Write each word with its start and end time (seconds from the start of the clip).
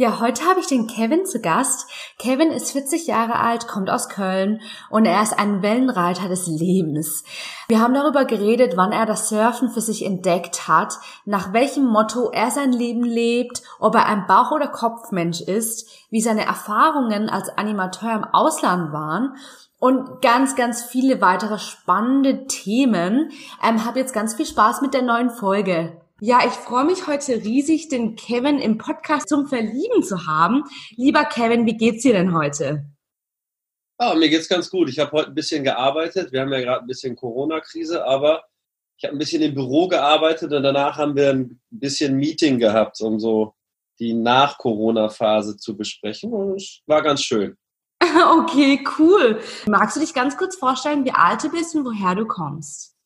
Ja, 0.00 0.20
heute 0.20 0.44
habe 0.44 0.60
ich 0.60 0.68
den 0.68 0.86
Kevin 0.86 1.26
zu 1.26 1.40
Gast. 1.40 1.90
Kevin 2.20 2.52
ist 2.52 2.70
40 2.70 3.08
Jahre 3.08 3.34
alt, 3.34 3.66
kommt 3.66 3.90
aus 3.90 4.08
Köln 4.08 4.60
und 4.90 5.06
er 5.06 5.20
ist 5.20 5.36
ein 5.36 5.60
Wellenreiter 5.60 6.28
des 6.28 6.46
Lebens. 6.46 7.24
Wir 7.66 7.80
haben 7.80 7.94
darüber 7.94 8.24
geredet, 8.24 8.76
wann 8.76 8.92
er 8.92 9.06
das 9.06 9.28
Surfen 9.28 9.70
für 9.70 9.80
sich 9.80 10.04
entdeckt 10.04 10.68
hat, 10.68 10.94
nach 11.24 11.52
welchem 11.52 11.84
Motto 11.84 12.30
er 12.30 12.52
sein 12.52 12.70
Leben 12.70 13.02
lebt, 13.02 13.64
ob 13.80 13.96
er 13.96 14.06
ein 14.06 14.28
Bauch- 14.28 14.52
oder 14.52 14.68
Kopfmensch 14.68 15.40
ist, 15.40 15.90
wie 16.10 16.20
seine 16.20 16.46
Erfahrungen 16.46 17.28
als 17.28 17.48
Animateur 17.48 18.12
im 18.12 18.24
Ausland 18.24 18.92
waren 18.92 19.34
und 19.80 20.22
ganz, 20.22 20.54
ganz 20.54 20.84
viele 20.84 21.20
weitere 21.20 21.58
spannende 21.58 22.46
Themen. 22.46 23.32
Ähm, 23.68 23.84
hab 23.84 23.96
jetzt 23.96 24.14
ganz 24.14 24.34
viel 24.34 24.46
Spaß 24.46 24.80
mit 24.80 24.94
der 24.94 25.02
neuen 25.02 25.30
Folge. 25.30 26.00
Ja, 26.20 26.40
ich 26.44 26.52
freue 26.52 26.84
mich 26.84 27.06
heute 27.06 27.44
riesig, 27.44 27.90
den 27.90 28.16
Kevin 28.16 28.58
im 28.58 28.76
Podcast 28.76 29.28
zum 29.28 29.46
Verlieben 29.46 30.02
zu 30.02 30.26
haben. 30.26 30.64
Lieber 30.96 31.24
Kevin, 31.24 31.64
wie 31.64 31.76
geht's 31.76 32.02
dir 32.02 32.12
denn 32.12 32.34
heute? 32.34 32.84
Ah, 33.98 34.16
mir 34.16 34.28
geht's 34.28 34.48
ganz 34.48 34.68
gut. 34.68 34.88
Ich 34.88 34.98
habe 34.98 35.12
heute 35.12 35.28
ein 35.28 35.36
bisschen 35.36 35.62
gearbeitet. 35.62 36.32
Wir 36.32 36.40
haben 36.40 36.52
ja 36.52 36.58
gerade 36.58 36.80
ein 36.80 36.88
bisschen 36.88 37.14
Corona-Krise, 37.14 38.04
aber 38.04 38.42
ich 38.96 39.04
habe 39.04 39.14
ein 39.14 39.18
bisschen 39.18 39.42
im 39.42 39.54
Büro 39.54 39.86
gearbeitet 39.86 40.52
und 40.52 40.64
danach 40.64 40.96
haben 40.96 41.14
wir 41.14 41.30
ein 41.30 41.60
bisschen 41.70 42.16
Meeting 42.16 42.58
gehabt, 42.58 43.00
um 43.00 43.20
so 43.20 43.54
die 44.00 44.12
Nach-Corona-Phase 44.12 45.56
zu 45.56 45.76
besprechen. 45.76 46.32
Und 46.32 46.56
es 46.56 46.80
war 46.86 47.02
ganz 47.02 47.22
schön. 47.22 47.56
Okay, 48.40 48.84
cool. 48.98 49.40
Magst 49.66 49.96
du 49.96 50.00
dich 50.00 50.14
ganz 50.14 50.36
kurz 50.36 50.56
vorstellen, 50.56 51.04
wie 51.04 51.12
alt 51.12 51.44
du 51.44 51.50
bist 51.50 51.76
und 51.76 51.84
woher 51.84 52.14
du 52.14 52.26
kommst? 52.26 52.97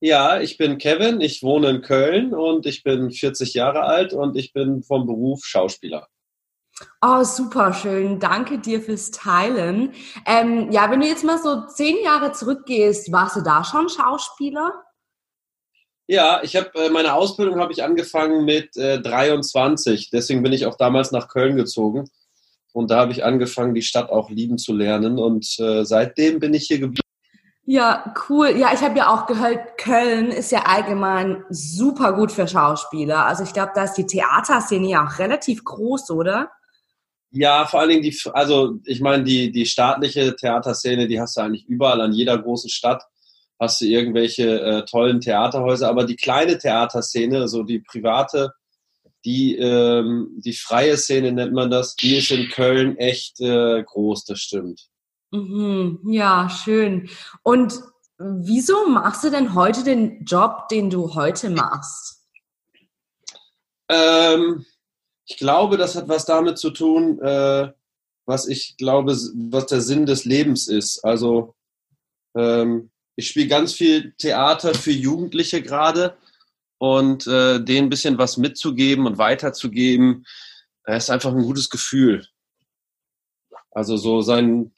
Ja, 0.00 0.40
ich 0.40 0.58
bin 0.58 0.78
Kevin, 0.78 1.20
ich 1.20 1.42
wohne 1.42 1.70
in 1.70 1.82
Köln 1.82 2.32
und 2.32 2.66
ich 2.66 2.84
bin 2.84 3.10
40 3.10 3.54
Jahre 3.54 3.82
alt 3.82 4.12
und 4.12 4.36
ich 4.36 4.52
bin 4.52 4.82
vom 4.82 5.06
Beruf 5.06 5.44
Schauspieler. 5.44 6.06
Oh, 7.02 7.24
super 7.24 7.72
schön. 7.72 8.20
Danke 8.20 8.58
dir 8.58 8.80
fürs 8.80 9.10
Teilen. 9.10 9.92
Ähm, 10.24 10.70
ja, 10.70 10.88
wenn 10.90 11.00
du 11.00 11.06
jetzt 11.06 11.24
mal 11.24 11.38
so 11.38 11.66
zehn 11.66 11.96
Jahre 12.04 12.30
zurückgehst, 12.30 13.10
warst 13.10 13.34
du 13.34 13.40
da 13.40 13.64
schon 13.64 13.88
Schauspieler? 13.88 14.72
Ja, 16.06 16.40
ich 16.42 16.54
habe 16.56 16.70
äh, 16.74 16.90
meine 16.90 17.14
Ausbildung 17.14 17.58
habe 17.58 17.72
ich 17.72 17.82
angefangen 17.82 18.44
mit 18.44 18.76
äh, 18.76 19.00
23. 19.00 20.10
Deswegen 20.10 20.42
bin 20.42 20.52
ich 20.52 20.66
auch 20.66 20.76
damals 20.76 21.10
nach 21.10 21.28
Köln 21.28 21.56
gezogen 21.56 22.08
und 22.72 22.90
da 22.90 22.98
habe 22.98 23.12
ich 23.12 23.24
angefangen, 23.24 23.74
die 23.74 23.82
Stadt 23.82 24.10
auch 24.10 24.30
lieben 24.30 24.56
zu 24.56 24.72
lernen 24.72 25.18
und 25.18 25.58
äh, 25.58 25.84
seitdem 25.84 26.38
bin 26.38 26.54
ich 26.54 26.66
hier 26.68 26.78
geblieben. 26.78 27.07
Ja, 27.70 28.14
cool. 28.30 28.56
Ja, 28.56 28.72
ich 28.72 28.80
habe 28.80 28.96
ja 28.96 29.12
auch 29.12 29.26
gehört, 29.26 29.76
Köln 29.76 30.30
ist 30.30 30.52
ja 30.52 30.62
allgemein 30.62 31.44
super 31.50 32.14
gut 32.14 32.32
für 32.32 32.48
Schauspieler. 32.48 33.26
Also 33.26 33.44
ich 33.44 33.52
glaube, 33.52 33.72
da 33.74 33.84
ist 33.84 33.92
die 33.92 34.06
Theaterszene 34.06 34.88
ja 34.88 35.06
auch 35.06 35.18
relativ 35.18 35.62
groß, 35.64 36.10
oder? 36.12 36.50
Ja, 37.30 37.66
vor 37.66 37.80
allen 37.80 37.90
Dingen 37.90 38.02
die, 38.02 38.18
also 38.32 38.78
ich 38.86 39.02
meine, 39.02 39.22
die, 39.22 39.52
die 39.52 39.66
staatliche 39.66 40.34
Theaterszene, 40.34 41.08
die 41.08 41.20
hast 41.20 41.36
du 41.36 41.42
eigentlich 41.42 41.66
überall 41.66 42.00
an 42.00 42.14
jeder 42.14 42.38
großen 42.38 42.70
Stadt 42.70 43.04
hast 43.60 43.82
du 43.82 43.84
irgendwelche 43.84 44.62
äh, 44.62 44.84
tollen 44.86 45.20
Theaterhäuser, 45.20 45.90
aber 45.90 46.06
die 46.06 46.16
kleine 46.16 46.56
Theaterszene, 46.56 47.48
so 47.48 47.64
die 47.64 47.80
private, 47.80 48.54
die, 49.26 49.56
ähm, 49.56 50.40
die 50.42 50.54
freie 50.54 50.96
Szene 50.96 51.32
nennt 51.32 51.52
man 51.52 51.70
das, 51.70 51.96
die 51.96 52.16
ist 52.16 52.30
in 52.30 52.48
Köln 52.48 52.96
echt 52.96 53.42
äh, 53.42 53.82
groß, 53.82 54.24
das 54.24 54.38
stimmt. 54.38 54.88
Mhm, 55.30 56.00
ja, 56.04 56.48
schön. 56.48 57.08
Und 57.42 57.80
wieso 58.18 58.88
machst 58.88 59.24
du 59.24 59.30
denn 59.30 59.54
heute 59.54 59.84
den 59.84 60.24
Job, 60.24 60.68
den 60.68 60.90
du 60.90 61.14
heute 61.14 61.50
machst? 61.50 62.26
Ähm, 63.88 64.64
ich 65.26 65.36
glaube, 65.36 65.76
das 65.76 65.94
hat 65.94 66.08
was 66.08 66.24
damit 66.24 66.58
zu 66.58 66.70
tun, 66.70 67.20
äh, 67.20 67.72
was 68.26 68.46
ich 68.46 68.76
glaube, 68.76 69.12
was 69.12 69.66
der 69.66 69.80
Sinn 69.80 70.06
des 70.06 70.24
Lebens 70.24 70.68
ist. 70.68 71.04
Also 71.04 71.54
ähm, 72.34 72.90
ich 73.16 73.28
spiele 73.28 73.48
ganz 73.48 73.72
viel 73.72 74.14
Theater 74.18 74.74
für 74.74 74.92
Jugendliche 74.92 75.62
gerade 75.62 76.16
und 76.78 77.26
äh, 77.26 77.58
denen 77.58 77.86
ein 77.86 77.90
bisschen 77.90 78.18
was 78.18 78.36
mitzugeben 78.36 79.06
und 79.06 79.18
weiterzugeben, 79.18 80.26
das 80.84 81.04
ist 81.04 81.10
einfach 81.10 81.32
ein 81.34 81.42
gutes 81.42 81.68
Gefühl. 81.68 82.26
Also 83.70 83.96
so 83.96 84.22
sein, 84.22 84.72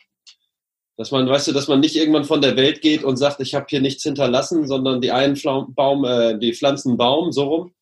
dass 1.00 1.12
man, 1.12 1.26
weißt 1.26 1.48
du, 1.48 1.52
dass 1.52 1.66
man 1.66 1.80
nicht 1.80 1.96
irgendwann 1.96 2.26
von 2.26 2.42
der 2.42 2.58
Welt 2.58 2.82
geht 2.82 3.04
und 3.04 3.16
sagt, 3.16 3.40
ich 3.40 3.54
habe 3.54 3.64
hier 3.70 3.80
nichts 3.80 4.02
hinterlassen, 4.02 4.66
sondern 4.66 5.00
die 5.00 5.10
einen 5.10 5.40
Baum, 5.74 6.04
äh, 6.04 6.38
die 6.38 6.52
pflanzen 6.52 6.98
Baum, 6.98 7.32
so 7.32 7.44
rum, 7.44 7.74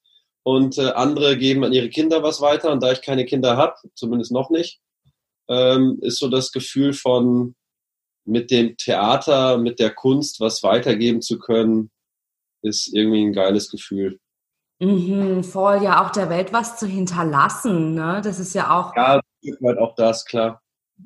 und 0.45 0.79
äh, 0.79 0.93
andere 0.93 1.37
geben 1.37 1.65
an 1.65 1.73
ihre 1.73 1.89
Kinder 1.89 2.23
was 2.23 2.41
weiter. 2.41 2.71
Und 2.71 2.81
da 2.81 2.93
ich 2.93 3.03
keine 3.03 3.25
Kinder 3.25 3.56
habe, 3.56 3.75
zumindest 3.97 4.31
noch 4.31 4.51
nicht, 4.51 4.79
ähm, 5.49 5.99
ist 6.01 6.21
so 6.21 6.29
das 6.29 6.53
Gefühl 6.53 6.93
von 6.93 7.56
mit 8.25 8.53
dem 8.53 8.77
Theater, 8.77 9.59
mit 9.59 9.81
der 9.81 9.91
Kunst 9.91 10.39
was 10.39 10.62
weitergeben 10.62 11.21
zu 11.21 11.41
können, 11.41 11.91
ist 12.62 12.87
irgendwie 12.95 13.25
ein 13.25 13.33
geiles 13.33 13.69
Gefühl. 13.69 14.21
Mhm, 14.79 15.43
voll, 15.43 15.83
ja, 15.83 16.06
auch 16.06 16.11
der 16.11 16.31
Welt 16.31 16.53
was 16.53 16.79
zu 16.79 16.87
hinterlassen, 16.87 17.95
ne? 17.95 18.21
Das 18.23 18.39
ist 18.39 18.55
ja 18.55 18.79
auch. 18.79 18.95
Ja, 18.95 19.21
halt 19.65 19.79
auch 19.79 19.97
das, 19.97 20.25
klar. 20.25 20.62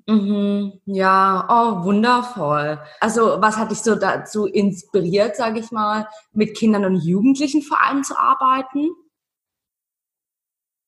Mhm, 0.06 0.80
ja, 0.86 1.46
oh, 1.48 1.84
wundervoll. 1.84 2.80
Also, 3.00 3.40
was 3.40 3.56
hat 3.56 3.70
dich 3.70 3.78
so 3.78 3.94
dazu 3.94 4.46
inspiriert, 4.46 5.36
sage 5.36 5.60
ich 5.60 5.70
mal, 5.70 6.08
mit 6.32 6.56
Kindern 6.56 6.84
und 6.84 6.96
Jugendlichen 6.96 7.62
vor 7.62 7.80
allem 7.82 8.02
zu 8.02 8.18
arbeiten? 8.18 8.90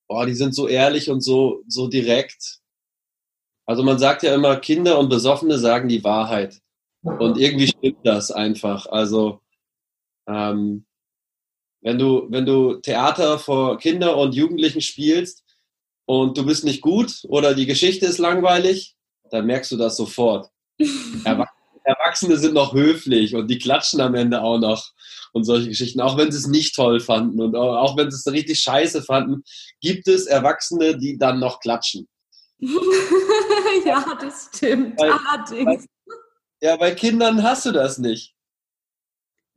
Boah, 0.09 0.27
die 0.27 0.35
sind 0.35 0.55
so 0.55 0.69
ehrlich 0.69 1.11
und 1.11 1.21
so, 1.21 1.63
so 1.67 1.89
direkt. 1.89 2.61
Also 3.67 3.83
man 3.83 3.99
sagt 3.99 4.23
ja 4.23 4.35
immer, 4.35 4.57
Kinder 4.57 4.99
und 4.99 5.09
Besoffene 5.09 5.59
sagen 5.59 5.89
die 5.89 6.05
Wahrheit. 6.05 6.61
Und 7.03 7.39
irgendwie 7.39 7.69
stimmt 7.69 8.05
das 8.05 8.31
einfach. 8.31 8.87
Also 8.87 9.41
ähm, 10.27 10.87
wenn 11.81 11.99
du, 11.99 12.27
wenn 12.31 12.47
du 12.47 12.77
Theater 12.77 13.39
vor 13.39 13.79
Kinder 13.79 14.17
und 14.17 14.35
Jugendlichen 14.35 14.81
spielst 14.81 15.44
und 16.07 16.37
du 16.37 16.45
bist 16.45 16.65
nicht 16.65 16.81
gut 16.81 17.23
oder 17.29 17.55
die 17.55 17.67
Geschichte 17.67 18.07
ist 18.07 18.19
langweilig, 18.19 18.95
dann 19.31 19.47
merkst 19.47 19.73
du 19.73 19.77
das 19.77 19.97
sofort. 19.97 20.51
Erwachsene 21.85 22.39
sind 22.39 22.55
noch 22.55 22.73
höflich 22.73 23.35
und 23.35 23.49
die 23.49 23.59
klatschen 23.59 24.01
am 24.01 24.15
Ende 24.15 24.43
auch 24.43 24.59
noch 24.59 24.91
und 25.33 25.45
solche 25.45 25.69
Geschichten, 25.69 26.01
auch 26.01 26.17
wenn 26.17 26.33
sie 26.33 26.39
es 26.39 26.47
nicht 26.47 26.75
toll 26.75 27.01
fanden 27.01 27.41
und 27.41 27.55
auch 27.55 27.97
wenn 27.97 28.11
sie 28.11 28.17
es 28.17 28.33
richtig 28.33 28.61
scheiße 28.61 29.03
fanden, 29.03 29.43
gibt 29.81 30.09
es 30.09 30.27
Erwachsene, 30.27 30.97
die 30.97 31.19
dann 31.19 31.41
noch 31.41 31.61
klatschen. 31.61 32.09
ja, 33.85 34.19
das 34.19 34.49
stimmt. 34.55 34.97
Bei, 34.97 35.11
Allerdings. 35.11 35.85
Bei, 36.07 36.15
ja, 36.63 36.77
bei 36.77 36.93
Kindern 36.93 37.43
hast 37.43 37.67
du 37.67 37.73
das 37.73 37.99
nicht. 37.99 38.35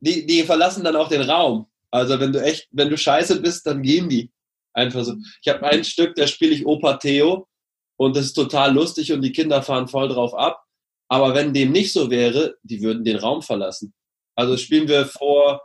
Die, 0.00 0.26
die 0.26 0.42
verlassen 0.42 0.84
dann 0.84 0.96
auch 0.96 1.08
den 1.08 1.22
Raum. 1.22 1.66
Also 1.90 2.20
wenn 2.20 2.32
du 2.32 2.42
echt, 2.42 2.68
wenn 2.70 2.90
du 2.90 2.98
scheiße 2.98 3.40
bist, 3.40 3.66
dann 3.66 3.82
gehen 3.82 4.08
die. 4.08 4.30
Einfach 4.72 5.04
so. 5.04 5.14
Ich 5.42 5.52
habe 5.52 5.66
ein 5.66 5.84
Stück, 5.84 6.14
da 6.14 6.26
spiele 6.26 6.52
ich 6.52 6.66
Opa 6.66 6.96
Theo 6.98 7.46
und 7.96 8.16
das 8.16 8.26
ist 8.26 8.34
total 8.34 8.72
lustig 8.72 9.12
und 9.12 9.22
die 9.22 9.32
Kinder 9.32 9.62
fahren 9.62 9.88
voll 9.88 10.08
drauf 10.08 10.34
ab. 10.34 10.62
Aber 11.08 11.34
wenn 11.34 11.54
dem 11.54 11.72
nicht 11.72 11.92
so 11.92 12.10
wäre, 12.10 12.56
die 12.62 12.82
würden 12.82 13.04
den 13.04 13.16
Raum 13.16 13.42
verlassen. 13.42 13.94
Also 14.34 14.56
spielen 14.56 14.88
wir 14.88 15.06
vor, 15.06 15.62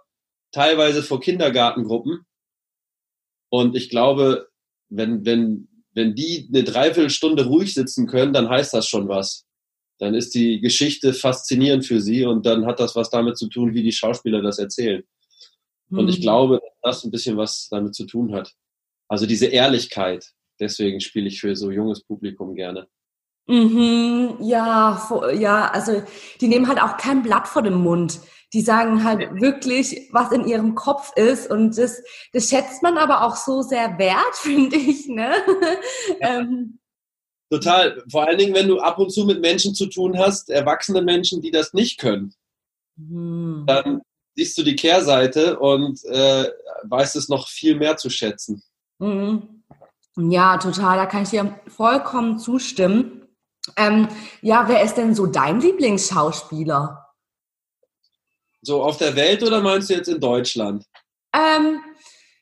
teilweise 0.51 1.03
vor 1.03 1.19
Kindergartengruppen. 1.19 2.25
Und 3.50 3.75
ich 3.75 3.89
glaube, 3.89 4.50
wenn, 4.89 5.25
wenn, 5.25 5.67
wenn 5.94 6.15
die 6.15 6.50
eine 6.51 6.63
Dreiviertelstunde 6.63 7.45
ruhig 7.45 7.73
sitzen 7.73 8.07
können, 8.07 8.33
dann 8.33 8.50
heißt 8.50 8.73
das 8.73 8.88
schon 8.88 9.07
was. 9.09 9.45
Dann 10.00 10.15
ist 10.15 10.33
die 10.33 10.59
Geschichte 10.59 11.13
faszinierend 11.13 11.85
für 11.85 12.01
sie 12.01 12.25
und 12.25 12.45
dann 12.45 12.65
hat 12.65 12.79
das 12.79 12.95
was 12.95 13.09
damit 13.09 13.38
zu 13.38 13.47
tun, 13.47 13.73
wie 13.73 13.83
die 13.83 13.91
Schauspieler 13.91 14.41
das 14.41 14.57
erzählen. 14.57 15.03
Und 15.91 16.09
ich 16.09 16.17
mhm. 16.17 16.21
glaube, 16.23 16.61
dass 16.81 16.97
das 16.97 17.03
ein 17.03 17.11
bisschen 17.11 17.38
was 17.38 17.67
damit 17.69 17.94
zu 17.94 18.05
tun 18.05 18.33
hat. 18.33 18.53
Also 19.13 19.27
diese 19.27 19.45
Ehrlichkeit, 19.45 20.31
deswegen 20.60 21.00
spiele 21.00 21.27
ich 21.27 21.39
für 21.39 21.56
so 21.56 21.69
junges 21.69 22.04
Publikum 22.04 22.56
gerne. 22.56 22.88
Mhm, 23.45 24.38
ja, 24.39 25.31
ja, 25.36 25.69
also 25.69 26.01
die 26.42 26.48
nehmen 26.48 26.68
halt 26.68 26.81
auch 26.81 26.98
kein 26.98 27.21
Blatt 27.21 27.48
vor 27.48 27.62
dem 27.62 27.75
Mund. 27.75 28.21
Die 28.54 28.62
sagen 28.62 29.04
halt 29.04 29.21
ja. 29.21 29.36
wirklich, 29.39 30.10
was 30.12 30.31
in 30.31 30.48
ihrem 30.48 30.74
Kopf 30.74 31.12
ist. 31.15 31.51
Und 31.51 31.77
das, 31.77 32.01
das 32.31 32.50
schätzt 32.50 32.81
man 32.81 32.98
aber 32.98 33.24
auch 33.24 33.36
so 33.36 33.62
sehr 33.62 34.00
wert, 34.00 34.33
finde 34.33 34.77
ich. 34.77 35.07
Ne? 35.07 35.31
Ja. 36.19 36.39
ähm, 36.39 36.80
Total. 37.51 38.04
Vor 38.10 38.27
allen 38.27 38.39
Dingen, 38.39 38.56
wenn 38.56 38.68
du 38.68 38.80
ab 38.80 38.98
und 38.98 39.12
zu 39.12 39.25
mit 39.25 39.42
Menschen 39.42 39.75
zu 39.75 39.86
tun 39.86 40.18
hast, 40.18 40.50
erwachsene 40.50 41.04
Menschen, 41.04 41.39
die 41.39 41.51
das 41.51 41.74
nicht 41.74 42.00
können, 42.00 42.33
mhm. 42.95 43.65
dann 43.68 44.01
siehst 44.36 44.57
du 44.57 44.63
die 44.63 44.75
Kehrseite 44.75 45.60
und 45.60 46.04
äh, 46.06 46.50
weißt 46.86 47.15
es 47.15 47.30
noch 47.30 47.48
viel 47.48 47.75
mehr 47.75 47.95
zu 47.98 48.10
schätzen. 48.10 48.63
Mhm. 48.99 49.63
Ja, 50.15 50.57
total. 50.57 50.97
Da 50.97 51.05
kann 51.05 51.23
ich 51.23 51.29
dir 51.29 51.59
vollkommen 51.67 52.39
zustimmen. 52.39 53.27
Ähm, 53.77 54.07
ja, 54.41 54.67
wer 54.67 54.83
ist 54.83 54.95
denn 54.95 55.15
so 55.15 55.25
dein 55.25 55.59
Lieblingsschauspieler? 55.59 57.13
So 58.61 58.83
auf 58.83 58.97
der 58.97 59.15
Welt 59.15 59.43
oder 59.43 59.61
meinst 59.61 59.89
du 59.89 59.95
jetzt 59.95 60.07
in 60.07 60.19
Deutschland? 60.19 60.85
Ähm, 61.33 61.81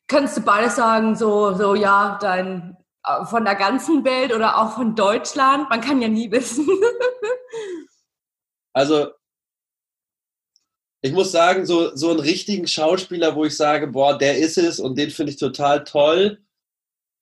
kannst 0.07 0.37
du 0.37 0.41
beides 0.41 0.75
sagen, 0.75 1.15
so, 1.15 1.55
so 1.55 1.75
ja, 1.75 2.17
dein 2.21 2.77
äh, 3.05 3.25
von 3.25 3.45
der 3.45 3.55
ganzen 3.55 4.03
Welt 4.03 4.33
oder 4.33 4.57
auch 4.57 4.73
von 4.73 4.95
Deutschland? 4.95 5.69
Man 5.69 5.81
kann 5.81 6.01
ja 6.01 6.07
nie 6.07 6.31
wissen. 6.31 6.67
also 8.73 9.11
ich 11.01 11.11
muss 11.11 11.31
sagen, 11.31 11.65
so, 11.65 11.95
so 11.95 12.11
einen 12.11 12.19
richtigen 12.19 12.67
Schauspieler, 12.67 13.35
wo 13.35 13.45
ich 13.45 13.55
sage, 13.55 13.87
boah, 13.87 14.17
der 14.17 14.37
ist 14.37 14.57
es 14.57 14.79
und 14.79 14.97
den 14.97 15.09
finde 15.09 15.31
ich 15.31 15.39
total 15.39 15.83
toll. 15.83 16.39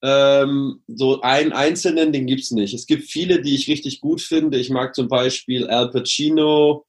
Ähm, 0.02 0.82
so 0.86 1.20
einen 1.22 1.52
einzelnen, 1.52 2.12
den 2.12 2.26
gibt's 2.26 2.50
nicht. 2.50 2.74
Es 2.74 2.86
gibt 2.86 3.04
viele, 3.04 3.40
die 3.40 3.54
ich 3.54 3.68
richtig 3.68 4.00
gut 4.00 4.20
finde. 4.20 4.58
Ich 4.58 4.70
mag 4.70 4.94
zum 4.94 5.08
Beispiel 5.08 5.66
Al 5.68 5.90
Pacino. 5.90 6.86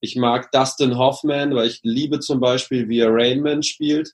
Ich 0.00 0.16
mag 0.16 0.52
Dustin 0.52 0.98
Hoffman, 0.98 1.54
weil 1.54 1.68
ich 1.68 1.80
liebe 1.82 2.20
zum 2.20 2.40
Beispiel, 2.40 2.88
wie 2.88 3.00
er 3.00 3.12
Rainman 3.12 3.62
spielt. 3.62 4.12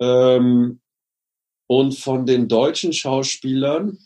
Ähm, 0.00 0.80
und 1.66 1.94
von 1.94 2.26
den 2.26 2.48
deutschen 2.48 2.92
Schauspielern, 2.92 3.98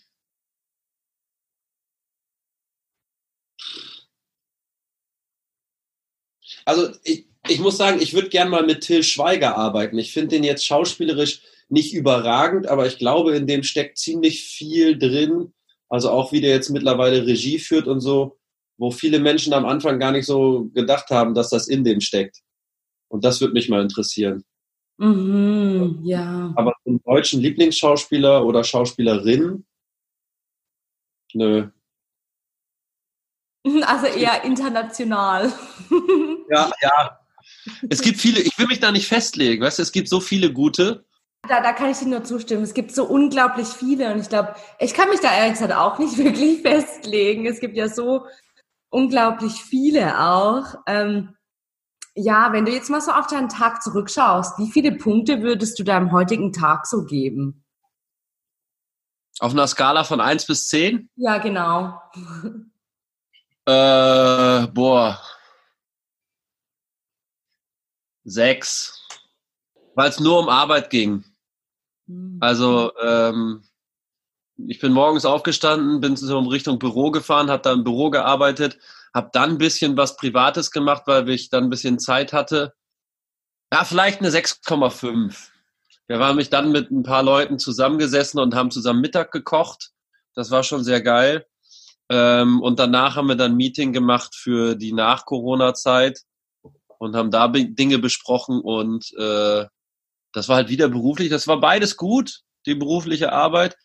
also 6.67 6.89
ich, 7.05 7.27
ich 7.49 7.61
muss 7.61 7.79
sagen, 7.79 8.01
ich 8.03 8.13
würde 8.13 8.29
gern 8.29 8.51
mal 8.51 8.67
mit 8.67 8.83
Till 8.83 9.03
Schweiger 9.03 9.57
arbeiten. 9.57 9.97
Ich 9.99 10.13
finde 10.13 10.37
den 10.37 10.45
jetzt 10.45 10.67
schauspielerisch 10.67 11.41
nicht 11.69 11.95
überragend, 11.95 12.67
aber 12.67 12.87
ich 12.87 12.99
glaube, 12.99 13.35
in 13.35 13.47
dem 13.47 13.63
steckt 13.63 13.99
ziemlich 13.99 14.43
viel 14.43 14.99
drin. 14.99 15.53
Also 15.89 16.11
auch 16.11 16.33
wie 16.33 16.41
der 16.41 16.51
jetzt 16.51 16.71
mittlerweile 16.71 17.27
Regie 17.27 17.59
führt 17.59 17.87
und 17.87 18.01
so, 18.01 18.39
wo 18.77 18.91
viele 18.91 19.21
Menschen 19.21 19.53
am 19.53 19.65
Anfang 19.65 19.99
gar 19.99 20.13
nicht 20.13 20.27
so 20.27 20.69
gedacht 20.75 21.11
haben, 21.11 21.35
dass 21.35 21.51
das 21.51 21.69
in 21.69 21.85
dem 21.85 22.01
steckt. 22.01 22.43
Und 23.09 23.25
das 23.25 23.41
würde 23.41 23.55
mich 23.55 23.69
mal 23.69 23.83
interessieren. 23.83 24.45
Mhm, 24.99 26.01
ja. 26.05 26.53
Aber 26.57 26.75
einen 26.85 27.01
deutschen 27.05 27.41
Lieblingsschauspieler 27.41 28.45
oder 28.45 28.65
Schauspielerin? 28.65 29.65
Nö. 31.35 31.69
Also 33.87 34.07
eher 34.07 34.45
international. 34.45 35.53
Ja, 36.49 36.71
ja. 36.81 37.19
Es 37.89 38.01
gibt 38.01 38.21
viele, 38.21 38.39
ich 38.39 38.57
will 38.57 38.69
mich 38.69 38.79
da 38.79 38.93
nicht 38.93 39.09
festlegen, 39.09 39.65
weißt 39.65 39.79
du, 39.79 39.83
es 39.83 39.91
gibt 39.91 40.09
so 40.09 40.21
viele 40.21 40.53
gute. 40.53 41.05
Da, 41.49 41.61
da 41.61 41.73
kann 41.73 41.91
ich 41.91 41.99
dir 41.99 42.07
nur 42.07 42.23
zustimmen. 42.23 42.63
Es 42.63 42.73
gibt 42.73 42.95
so 42.95 43.05
unglaublich 43.05 43.67
viele 43.67 44.13
und 44.13 44.21
ich 44.21 44.29
glaube, 44.29 44.55
ich 44.79 44.95
kann 44.95 45.09
mich 45.09 45.19
da 45.19 45.35
ehrlich 45.37 45.55
gesagt 45.55 45.75
auch 45.75 45.99
nicht 45.99 46.17
wirklich 46.19 46.63
festlegen. 46.63 47.47
Es 47.47 47.59
gibt 47.59 47.77
ja 47.77 47.89
so 47.89 48.27
unglaublich 48.91 49.55
viele 49.55 50.21
auch. 50.21 50.77
Ähm, 50.87 51.35
ja, 52.15 52.53
wenn 52.53 52.65
du 52.65 52.73
jetzt 52.73 52.91
mal 52.91 53.01
so 53.01 53.11
auf 53.11 53.27
deinen 53.27 53.49
Tag 53.49 53.83
zurückschaust, 53.83 54.59
wie 54.59 54.71
viele 54.71 54.93
Punkte 54.93 55.43
würdest 55.43 55.79
du 55.81 55.83
deinem 55.83 56.13
heutigen 56.13 56.53
Tag 56.53 56.87
so 56.87 57.05
geben? 57.05 57.65
Auf 59.41 59.53
einer 59.53 59.67
Skala 59.67 60.05
von 60.05 60.21
1 60.21 60.47
bis 60.47 60.69
10? 60.69 61.11
Ja, 61.17 61.39
genau. 61.39 62.01
Äh, 63.67 64.67
boah. 64.69 65.21
Sechs. 68.25 69.03
Weil 69.95 70.11
es 70.11 70.21
nur 70.21 70.39
um 70.41 70.49
Arbeit 70.49 70.91
ging. 70.91 71.25
Mhm. 72.07 72.39
Also, 72.41 72.93
ähm, 73.03 73.65
ich 74.69 74.79
bin 74.79 74.93
morgens 74.93 75.25
aufgestanden, 75.25 76.01
bin 76.01 76.17
so 76.17 76.39
in 76.39 76.47
Richtung 76.47 76.79
Büro 76.79 77.11
gefahren, 77.11 77.51
habe 77.51 77.63
da 77.63 77.73
im 77.73 77.85
Büro 77.85 78.11
gearbeitet, 78.11 78.79
habe 79.13 79.31
dann 79.33 79.51
ein 79.51 79.59
bisschen 79.59 79.97
was 79.97 80.17
Privates 80.17 80.71
gemacht, 80.71 81.03
weil 81.07 81.29
ich 81.29 81.51
dann 81.51 81.65
ein 81.65 81.71
bisschen 81.71 81.99
Zeit 81.99 82.33
hatte. 82.33 82.75
Ja, 83.73 83.85
vielleicht 83.85 84.21
eine 84.21 84.31
6,5. 84.31 85.51
Wir 86.07 86.21
waren 86.21 86.37
mich 86.37 86.51
dann 86.51 86.71
mit 86.71 86.91
ein 86.91 87.03
paar 87.03 87.23
Leuten 87.23 87.59
zusammengesessen 87.59 88.39
und 88.39 88.55
haben 88.55 88.71
zusammen 88.71 89.01
Mittag 89.01 89.33
gekocht. 89.33 89.91
Das 90.35 90.51
war 90.51 90.63
schon 90.63 90.85
sehr 90.85 91.03
geil. 91.03 91.47
Ähm, 92.09 92.61
und 92.61 92.79
danach 92.79 93.17
haben 93.17 93.29
wir 93.29 93.37
dann 93.37 93.53
ein 93.53 93.57
Meeting 93.57 93.93
gemacht 93.93 94.35
für 94.35 94.77
die 94.77 94.93
Nach-Corona-Zeit 94.93 96.23
und 96.99 97.17
haben 97.17 97.31
da 97.31 97.49
Dinge 97.49 97.99
besprochen 97.99 98.61
und 98.61 99.13
äh, 99.19 99.67
das 100.33 100.49
war 100.49 100.57
halt 100.57 100.69
wieder 100.69 100.89
beruflich. 100.89 101.31
Das 101.31 101.49
war 101.49 101.61
beides 101.61 101.97
gut, 101.97 102.43
die 102.67 102.75
berufliche 102.75 103.33
Arbeit, 103.33 103.77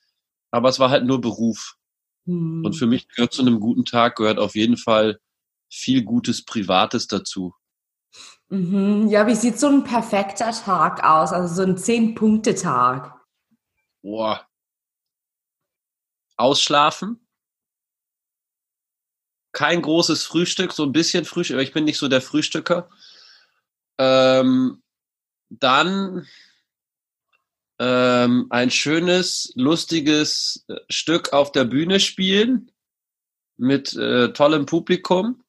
aber 0.51 0.69
es 0.69 0.79
war 0.79 0.89
halt 0.89 1.05
nur 1.05 1.21
Beruf. 1.21 1.75
Hm. 2.25 2.63
Und 2.65 2.73
für 2.73 2.87
mich 2.87 3.07
gehört 3.07 3.33
zu 3.33 3.41
einem 3.41 3.59
guten 3.59 3.85
Tag 3.85 4.17
gehört 4.17 4.37
auf 4.37 4.55
jeden 4.55 4.77
Fall 4.77 5.19
viel 5.71 6.03
Gutes 6.03 6.43
Privates 6.43 7.07
dazu. 7.07 7.53
Mhm. 8.49 9.07
Ja, 9.07 9.25
wie 9.27 9.35
sieht 9.35 9.57
so 9.57 9.67
ein 9.67 9.85
perfekter 9.85 10.51
Tag 10.51 11.03
aus? 11.03 11.31
Also 11.31 11.55
so 11.55 11.61
ein 11.61 11.77
Zehn-Punkte-Tag. 11.77 13.17
Boah. 14.01 14.45
Ausschlafen. 16.35 17.25
Kein 19.51 19.81
großes 19.81 20.23
Frühstück, 20.23 20.71
so 20.71 20.83
ein 20.83 20.93
bisschen 20.93 21.25
Frühstück, 21.25 21.55
aber 21.55 21.63
ich 21.63 21.73
bin 21.73 21.83
nicht 21.83 21.97
so 21.97 22.07
der 22.07 22.21
Frühstücker. 22.21 22.89
Ähm, 23.97 24.81
dann 25.49 26.25
ähm, 27.79 28.47
ein 28.49 28.71
schönes, 28.71 29.51
lustiges 29.55 30.65
äh, 30.67 30.75
Stück 30.89 31.33
auf 31.33 31.51
der 31.51 31.65
Bühne 31.65 31.99
spielen 31.99 32.71
mit 33.57 33.93
äh, 33.95 34.31
tollem 34.33 34.65
Publikum. 34.65 35.43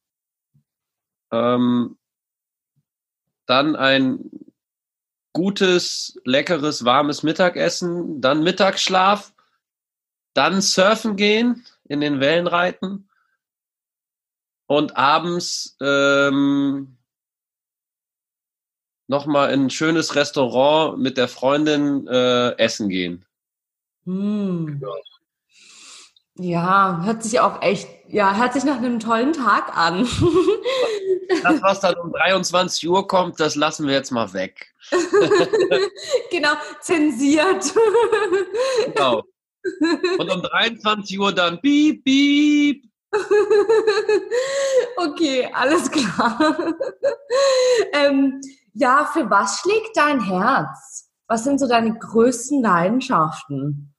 Ähm, 1.30 1.98
dann 3.46 3.76
ein 3.76 4.30
gutes, 5.32 6.18
leckeres, 6.24 6.84
warmes 6.84 7.22
Mittagessen, 7.22 8.20
dann 8.20 8.42
Mittagsschlaf, 8.42 9.32
dann 10.34 10.60
surfen 10.60 11.16
gehen, 11.16 11.64
in 11.84 12.00
den 12.00 12.20
Wellen 12.20 12.46
reiten 12.46 13.08
und 14.76 14.96
abends 14.96 15.76
ähm, 15.82 16.96
nochmal 19.06 19.52
in 19.52 19.66
ein 19.66 19.70
schönes 19.70 20.14
Restaurant 20.14 20.98
mit 20.98 21.18
der 21.18 21.28
Freundin 21.28 22.06
äh, 22.06 22.56
essen 22.56 22.88
gehen. 22.88 23.26
Hm. 24.06 24.82
Ja. 26.36 27.02
hört 27.04 27.22
sich 27.22 27.38
auch 27.38 27.60
echt, 27.60 27.86
ja, 28.08 28.34
hört 28.34 28.54
sich 28.54 28.64
nach 28.64 28.78
einem 28.78 28.98
tollen 28.98 29.34
Tag 29.34 29.76
an. 29.76 30.08
das, 31.42 31.62
was 31.62 31.80
dann 31.80 31.96
um 31.96 32.10
23 32.10 32.88
Uhr 32.88 33.06
kommt, 33.06 33.38
das 33.40 33.54
lassen 33.54 33.86
wir 33.86 33.92
jetzt 33.92 34.10
mal 34.10 34.32
weg. 34.32 34.72
genau, 36.30 36.54
zensiert. 36.80 37.74
genau. 38.86 39.22
Und 40.18 40.30
um 40.30 40.42
23 40.42 41.20
Uhr 41.20 41.32
dann 41.32 41.60
piep, 41.60 42.02
piep. 42.04 42.91
okay, 44.96 45.50
alles 45.52 45.90
klar. 45.90 46.56
ähm, 47.92 48.40
ja, 48.74 49.04
für 49.12 49.28
was 49.28 49.60
schlägt 49.60 49.96
dein 49.96 50.20
Herz? 50.20 51.10
Was 51.26 51.44
sind 51.44 51.60
so 51.60 51.68
deine 51.68 51.98
größten 51.98 52.62
Leidenschaften? 52.62 53.94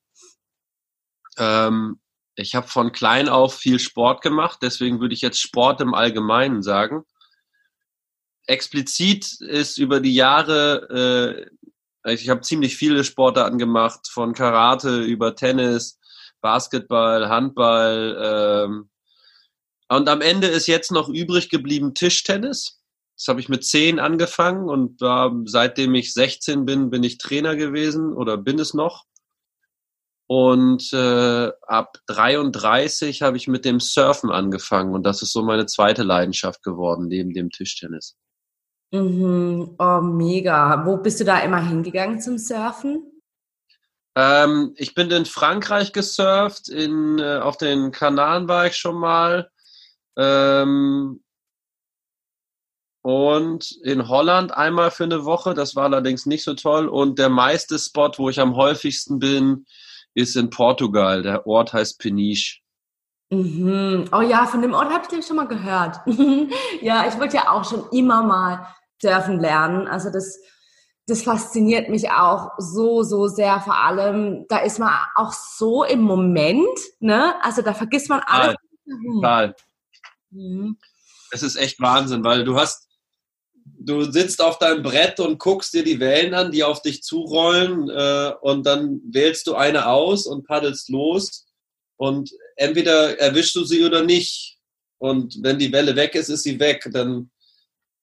Ähm, 1.38 2.00
ich 2.36 2.56
habe 2.56 2.68
von 2.68 2.92
klein 2.92 3.30
auf 3.30 3.56
viel 3.56 3.80
Sport 3.80 4.22
gemacht, 4.22 4.60
deswegen 4.62 5.00
würde 5.00 5.14
ich 5.14 5.22
jetzt 5.22 5.40
Sport 5.40 5.82
im 5.82 5.94
Allgemeinen 5.94 6.64
sagen. 6.64 7.04
Explizit 8.48 9.40
ist 9.42 9.78
über 9.78 10.00
die 10.00 10.16
Jahre, 10.16 11.48
äh, 12.04 12.14
ich 12.14 12.30
habe 12.30 12.42
ziemlich 12.42 12.76
viele 12.76 13.04
Sportarten 13.04 13.58
gemacht, 13.58 14.08
von 14.10 14.34
Karate 14.34 15.02
über 15.04 15.36
Tennis, 15.36 16.00
Basketball, 16.42 17.30
Handball. 17.30 18.66
Ähm, 18.68 18.90
und 19.96 20.10
am 20.10 20.22
Ende 20.22 20.48
ist 20.48 20.68
jetzt 20.68 20.92
noch 20.92 21.10
übrig 21.10 21.50
geblieben 21.50 21.94
Tischtennis. 21.94 22.80
Das 23.18 23.28
habe 23.28 23.40
ich 23.40 23.50
mit 23.50 23.64
zehn 23.64 24.00
angefangen 24.00 24.70
und 24.70 25.02
da, 25.02 25.32
seitdem 25.46 25.94
ich 25.96 26.14
16 26.14 26.66
bin, 26.66 26.90
bin 26.90 27.04
ich 27.04 27.18
Trainer 27.18 27.56
gewesen 27.56 28.14
oder 28.14 28.38
bin 28.38 28.60
es 28.60 28.74
noch. 28.74 29.06
Und 30.28 30.92
äh, 30.94 31.52
ab 31.62 31.98
33 32.08 33.22
habe 33.22 33.38
ich 33.38 33.48
mit 33.48 33.66
dem 33.66 33.80
Surfen 33.80 34.32
angefangen 34.32 34.94
und 34.94 35.04
das 35.04 35.22
ist 35.22 35.32
so 35.32 35.44
meine 35.44 35.66
zweite 35.66 36.04
Leidenschaft 36.04 36.64
geworden, 36.64 37.08
neben 37.08 37.34
dem 37.34 37.50
Tischtennis. 37.50 38.16
Mhm. 38.92 39.76
Oh, 39.78 40.02
mega. 40.02 40.86
Wo 40.86 40.98
bist 40.98 41.20
du 41.20 41.26
da 41.26 41.40
immer 41.40 41.66
hingegangen 41.66 42.22
zum 42.22 42.38
Surfen? 42.38 43.12
Ähm, 44.16 44.74
ich 44.78 44.94
bin 44.94 45.10
in 45.10 45.26
Frankreich 45.26 45.92
gesurft, 45.92 46.70
in, 46.70 47.18
äh, 47.20 47.40
auf 47.40 47.58
den 47.58 47.92
Kanaren 47.92 48.48
war 48.48 48.68
ich 48.68 48.76
schon 48.76 48.96
mal. 48.96 49.50
Ähm, 50.18 51.24
und 53.04 53.72
in 53.84 54.08
Holland 54.08 54.56
einmal 54.56 54.90
für 54.90 55.04
eine 55.04 55.26
Woche. 55.26 55.54
Das 55.54 55.76
war 55.76 55.84
allerdings 55.84 56.26
nicht 56.26 56.44
so 56.44 56.54
toll. 56.54 56.88
Und 56.88 57.20
der 57.20 57.30
meiste 57.30 57.78
Spot, 57.78 58.12
wo 58.18 58.30
ich 58.30 58.40
am 58.40 58.56
häufigsten 58.56 59.20
bin, 59.20 59.66
ist 60.14 60.38
in 60.38 60.50
Portugal. 60.50 61.22
Der 61.22 61.46
Ort 61.46 61.74
heißt 61.74 62.00
Peniche. 62.00 62.62
Mhm. 63.30 64.06
Oh 64.14 64.22
ja, 64.22 64.46
von 64.46 64.62
dem 64.62 64.74
Ort 64.74 64.90
habe 64.90 65.06
ich 65.12 65.26
schon 65.26 65.36
mal 65.36 65.48
gehört. 65.48 65.98
ja, 66.82 67.06
ich 67.08 67.20
wollte 67.20 67.38
ja 67.38 67.50
auch 67.50 67.66
schon 67.66 67.84
immer 67.92 68.24
mal 68.24 68.68
surfen 69.02 69.40
lernen. 69.40 69.88
Also 69.88 70.10
das, 70.10 70.40
das 71.06 71.24
fasziniert 71.24 71.90
mich 71.90 72.10
auch 72.10 72.52
so, 72.58 73.04
so 73.04 73.28
sehr. 73.28 73.60
Vor 73.60 73.76
allem, 73.76 74.46
da 74.48 74.60
ist 74.60 74.80
man 74.80 74.94
auch 75.16 75.34
so 75.34 75.84
im 75.84 76.02
Moment, 76.02 76.80
ne? 77.00 77.34
Also 77.44 77.62
da 77.62 77.74
vergisst 77.74 78.08
man 78.08 78.22
alles. 78.26 78.56
Total. 79.16 79.56
Mhm. 80.34 80.78
Es 81.32 81.44
ist 81.44 81.56
echt 81.56 81.80
Wahnsinn, 81.80 82.24
weil 82.24 82.44
du 82.44 82.58
hast, 82.58 82.88
du 83.66 84.04
sitzt 84.04 84.42
auf 84.42 84.60
deinem 84.60 84.84
Brett 84.84 85.20
und 85.20 85.40
guckst 85.40 85.74
dir 85.74 85.84
die 85.84 86.00
Wellen 86.00 86.34
an, 86.34 86.52
die 86.52 86.64
auf 86.64 86.82
dich 86.82 87.02
zurollen 87.04 87.90
äh, 87.90 88.34
und 88.42 88.66
dann 88.66 89.02
wählst 89.06 89.48
du 89.48 89.56
eine 89.56 89.88
aus 89.88 90.26
und 90.26 90.46
paddelst 90.46 90.90
los 90.90 91.48
und 91.98 92.32
entweder 92.56 93.20
erwischst 93.20 93.56
du 93.56 93.64
sie 93.64 93.84
oder 93.84 94.04
nicht. 94.04 94.58
Und 94.98 95.38
wenn 95.42 95.60
die 95.60 95.72
Welle 95.72 95.96
weg 95.96 96.16
ist, 96.16 96.30
ist 96.30 96.44
sie 96.44 96.60
weg. 96.60 96.88
Dann, 96.92 97.32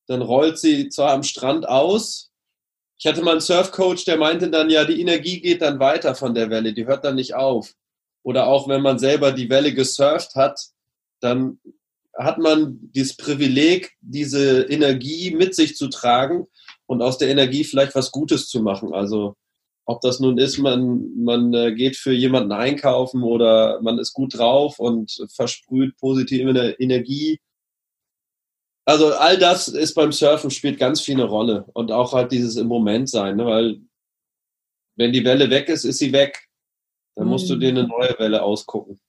dann 0.07 0.23
rollt 0.23 0.59
sie 0.59 0.89
zwar 0.89 1.13
am 1.13 1.23
Strand 1.23 1.69
aus. 1.69 2.31
Ich 2.99 3.07
hatte 3.07 3.23
mal 3.23 3.33
einen 3.33 3.41
Surfcoach, 3.41 4.05
der 4.05 4.19
meinte 4.19 4.51
dann 4.51 4.69
ja, 4.69 4.85
die 4.85 5.01
Energie 5.01 5.41
geht 5.41 5.63
dann 5.63 5.81
weiter 5.81 6.15
von 6.15 6.35
der 6.35 6.51
Welle, 6.51 6.75
die 6.75 6.87
hört 6.87 7.05
dann 7.05 7.15
nicht 7.15 7.35
auf. 7.35 7.73
Oder 8.23 8.47
auch 8.47 8.69
wenn 8.69 8.83
man 8.83 8.99
selber 8.99 9.33
die 9.33 9.49
Welle 9.49 9.73
gesurft 9.73 10.35
hat, 10.35 10.61
dann 11.21 11.59
hat 12.21 12.39
man 12.39 12.79
dieses 12.93 13.17
Privileg, 13.17 13.93
diese 14.01 14.63
Energie 14.63 15.35
mit 15.35 15.55
sich 15.55 15.77
zu 15.77 15.89
tragen 15.89 16.47
und 16.87 17.03
aus 17.03 17.19
der 17.19 17.29
Energie 17.29 17.65
vielleicht 17.65 17.95
was 17.95 18.13
Gutes 18.13 18.49
zu 18.49 18.63
machen. 18.63 18.93
Also 18.93 19.37
ob 19.87 20.01
das 20.03 20.21
nun 20.21 20.39
ist, 20.39 20.59
man, 20.59 21.11
man 21.17 21.53
äh, 21.55 21.75
geht 21.75 21.97
für 21.97 22.13
jemanden 22.13 22.53
einkaufen 22.53 23.23
oder 23.23 23.81
man 23.83 23.99
ist 23.99 24.13
gut 24.13 24.39
drauf 24.39 24.79
und 24.79 25.27
versprüht 25.35 25.97
positive 25.97 26.77
Energie. 26.79 27.41
Also 28.85 29.15
all 29.15 29.39
das 29.39 29.69
ist 29.69 29.95
beim 29.95 30.13
Surfen 30.13 30.51
spielt 30.51 30.79
ganz 30.79 31.01
viel 31.01 31.15
eine 31.15 31.25
Rolle 31.25 31.65
und 31.75 31.91
auch 31.91 32.13
halt 32.13 32.33
dieses 32.33 32.57
im 32.57 32.67
Moment 32.67 33.09
sein, 33.09 33.37
ne? 33.37 33.47
weil 33.47 33.81
wenn 34.97 35.13
die 35.13 35.25
Welle 35.25 35.49
weg 35.51 35.69
ist, 35.69 35.85
ist 35.85 35.99
sie 35.99 36.13
weg. 36.13 36.49
Dann 37.17 37.29
musst 37.29 37.49
du 37.49 37.57
mhm. 37.57 37.61
dir 37.61 37.69
eine 37.69 37.87
neue 37.87 38.19
Welle 38.19 38.43
ausgucken. 38.43 39.01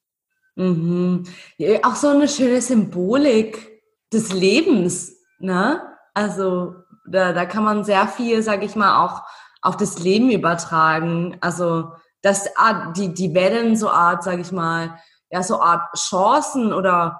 Mhm. 0.56 1.24
Ja, 1.58 1.80
auch 1.84 1.96
so 1.96 2.10
eine 2.10 2.28
schöne 2.28 2.62
Symbolik 2.62 3.82
des 4.12 4.34
Lebens, 4.34 5.16
ne? 5.40 5.82
Also 6.14 6.76
da, 7.10 7.34
da 7.34 7.46
kann 7.46 7.64
man 7.64 7.84
sehr 7.84 8.08
viel, 8.08 8.42
sag 8.42 8.64
ich 8.64 8.76
mal, 8.76 9.06
auch 9.06 9.22
auf 9.62 9.78
das 9.78 10.00
Leben 10.00 10.32
übertragen. 10.32 11.38
Also 11.42 11.92
dass 12.22 12.50
die, 12.96 13.14
die 13.14 13.34
Wellen 13.34 13.76
so 13.76 13.90
Art, 13.90 14.24
sag 14.24 14.40
ich 14.40 14.52
mal, 14.52 15.00
ja, 15.32 15.42
so 15.42 15.60
Art 15.60 15.98
Chancen 15.98 16.74
oder 16.74 17.20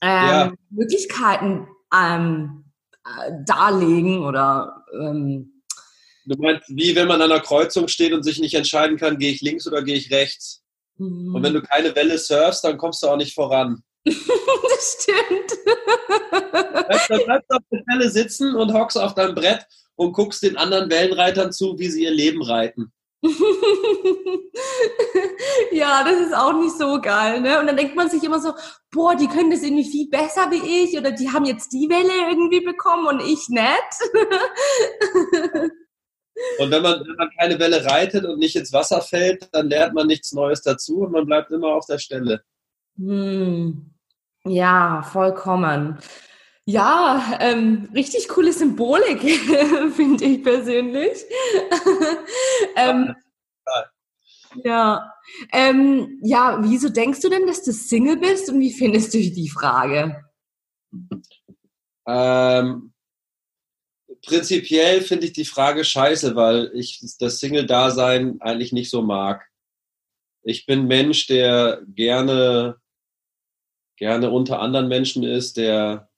ähm, 0.00 0.28
ja. 0.28 0.52
Möglichkeiten 0.70 1.66
ähm, 1.94 2.72
äh, 3.04 3.32
darlegen 3.44 4.24
oder 4.24 4.84
ähm, 4.92 5.52
Du 6.26 6.36
meinst, 6.42 6.68
wie 6.68 6.94
wenn 6.96 7.06
man 7.06 7.22
an 7.22 7.30
einer 7.30 7.40
Kreuzung 7.40 7.86
steht 7.86 8.12
und 8.12 8.24
sich 8.24 8.40
nicht 8.40 8.54
entscheiden 8.54 8.96
kann, 8.96 9.18
gehe 9.18 9.30
ich 9.30 9.42
links 9.42 9.66
oder 9.68 9.82
gehe 9.82 9.94
ich 9.94 10.10
rechts? 10.10 10.65
Mhm. 10.98 11.34
Und 11.34 11.42
wenn 11.42 11.54
du 11.54 11.62
keine 11.62 11.94
Welle 11.94 12.18
surfst, 12.18 12.64
dann 12.64 12.78
kommst 12.78 13.02
du 13.02 13.08
auch 13.08 13.16
nicht 13.16 13.34
voran. 13.34 13.82
das 14.04 14.98
stimmt. 15.00 15.52
Dann 17.08 17.24
bleibst 17.24 17.50
du 17.50 17.56
auf 17.56 17.62
der 17.70 17.82
Welle 17.86 18.10
sitzen 18.10 18.54
und 18.54 18.72
hockst 18.72 18.98
auf 18.98 19.14
deinem 19.14 19.34
Brett 19.34 19.66
und 19.96 20.12
guckst 20.12 20.42
den 20.42 20.56
anderen 20.56 20.90
Wellenreitern 20.90 21.52
zu, 21.52 21.78
wie 21.78 21.88
sie 21.88 22.04
ihr 22.04 22.12
Leben 22.12 22.42
reiten. 22.42 22.92
ja, 25.72 26.04
das 26.04 26.20
ist 26.20 26.36
auch 26.36 26.52
nicht 26.52 26.76
so 26.78 27.00
geil, 27.00 27.40
ne? 27.40 27.58
Und 27.58 27.66
dann 27.66 27.76
denkt 27.76 27.96
man 27.96 28.08
sich 28.10 28.22
immer 28.22 28.38
so, 28.40 28.52
boah, 28.92 29.16
die 29.16 29.26
können 29.26 29.50
das 29.50 29.62
irgendwie 29.62 29.90
viel 29.90 30.08
besser 30.08 30.50
wie 30.50 30.84
ich 30.84 30.96
oder 30.96 31.10
die 31.12 31.30
haben 31.30 31.46
jetzt 31.46 31.72
die 31.72 31.88
Welle 31.88 32.30
irgendwie 32.30 32.60
bekommen 32.60 33.06
und 33.06 33.20
ich 33.20 33.48
nicht. 33.48 33.72
Und 36.58 36.70
wenn 36.70 36.82
man, 36.82 37.00
wenn 37.00 37.16
man 37.16 37.30
keine 37.38 37.58
Welle 37.58 37.84
reitet 37.84 38.24
und 38.24 38.38
nicht 38.38 38.56
ins 38.56 38.72
Wasser 38.72 39.00
fällt, 39.00 39.48
dann 39.52 39.68
lernt 39.68 39.94
man 39.94 40.06
nichts 40.06 40.32
Neues 40.32 40.62
dazu 40.62 41.00
und 41.00 41.12
man 41.12 41.26
bleibt 41.26 41.50
immer 41.50 41.68
auf 41.68 41.86
der 41.86 41.98
Stelle. 41.98 42.42
Hm. 42.98 43.90
Ja, 44.44 45.02
vollkommen. 45.02 45.98
Ja, 46.66 47.38
ähm, 47.40 47.88
richtig 47.94 48.28
coole 48.28 48.52
Symbolik, 48.52 49.20
finde 49.94 50.24
ich 50.24 50.42
persönlich. 50.42 51.24
ähm, 52.76 53.14
ja. 54.64 55.12
Ähm, 55.52 56.18
ja, 56.22 56.58
wieso 56.62 56.88
denkst 56.88 57.20
du 57.20 57.28
denn, 57.28 57.46
dass 57.46 57.62
du 57.62 57.72
Single 57.72 58.16
bist 58.16 58.50
und 58.50 58.60
wie 58.60 58.72
findest 58.72 59.14
du 59.14 59.18
die 59.18 59.50
Frage? 59.50 60.24
Ähm, 62.06 62.92
prinzipiell 64.26 65.00
finde 65.00 65.26
ich 65.26 65.32
die 65.32 65.44
Frage 65.44 65.84
scheiße, 65.84 66.36
weil 66.36 66.70
ich 66.74 67.00
das 67.18 67.38
Single-Dasein 67.38 68.40
eigentlich 68.40 68.72
nicht 68.72 68.90
so 68.90 69.02
mag. 69.02 69.46
Ich 70.42 70.66
bin 70.66 70.86
Mensch, 70.86 71.26
der 71.26 71.82
gerne, 71.88 72.76
gerne 73.96 74.30
unter 74.30 74.60
anderen 74.60 74.88
Menschen 74.88 75.22
ist, 75.22 75.56
der, 75.56 76.08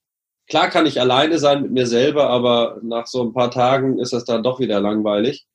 klar 0.49 0.69
kann 0.71 0.87
ich 0.87 1.01
alleine 1.01 1.39
sein 1.39 1.63
mit 1.63 1.71
mir 1.71 1.87
selber, 1.87 2.29
aber 2.29 2.81
nach 2.83 3.07
so 3.07 3.23
ein 3.23 3.33
paar 3.33 3.51
Tagen 3.51 3.99
ist 3.99 4.13
das 4.13 4.25
dann 4.25 4.43
doch 4.43 4.59
wieder 4.59 4.81
langweilig. 4.81 5.47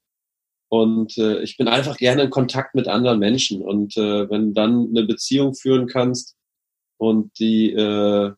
Und 0.70 1.18
äh, 1.20 1.42
ich 1.44 1.58
bin 1.58 1.68
einfach 1.68 1.98
gerne 1.98 2.24
in 2.24 2.30
Kontakt 2.32 2.74
mit 2.74 2.88
anderen 2.88 3.20
Menschen. 3.20 3.62
Und 3.62 3.96
äh, 3.96 4.30
wenn 4.30 4.48
du 4.48 4.54
dann 4.54 4.88
eine 4.90 5.04
Beziehung 5.06 5.54
führen 5.54 5.86
kannst 5.86 6.36
und 6.98 7.38
die, 7.38 7.72
äh, 7.74 8.34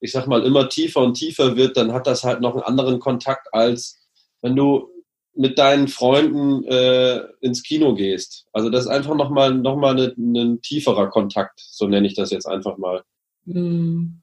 ich 0.00 0.12
sag 0.12 0.26
mal, 0.26 0.44
immer 0.44 0.68
tiefer 0.68 1.00
und 1.00 1.14
tiefer 1.14 1.56
wird, 1.56 1.76
dann 1.76 1.92
hat 1.92 2.06
das 2.06 2.24
halt 2.24 2.40
noch 2.40 2.54
einen 2.54 2.62
anderen 2.62 3.00
Kontakt, 3.00 3.52
als 3.52 3.98
wenn 4.40 4.54
du 4.54 4.90
mit 5.34 5.58
deinen 5.58 5.86
Freunden 5.86 6.64
äh, 6.64 7.22
ins 7.40 7.62
Kino 7.62 7.94
gehst. 7.94 8.46
Also 8.52 8.70
das 8.70 8.84
ist 8.84 8.90
einfach 8.90 9.14
nochmal 9.14 9.54
noch 9.54 9.76
mal 9.76 9.96
ein 9.96 10.12
ne, 10.16 10.58
tieferer 10.60 11.10
Kontakt, 11.10 11.60
so 11.60 11.86
nenne 11.86 12.08
ich 12.08 12.14
das 12.14 12.30
jetzt 12.30 12.46
einfach 12.46 12.76
mal. 12.76 13.04
Mm, 13.44 14.20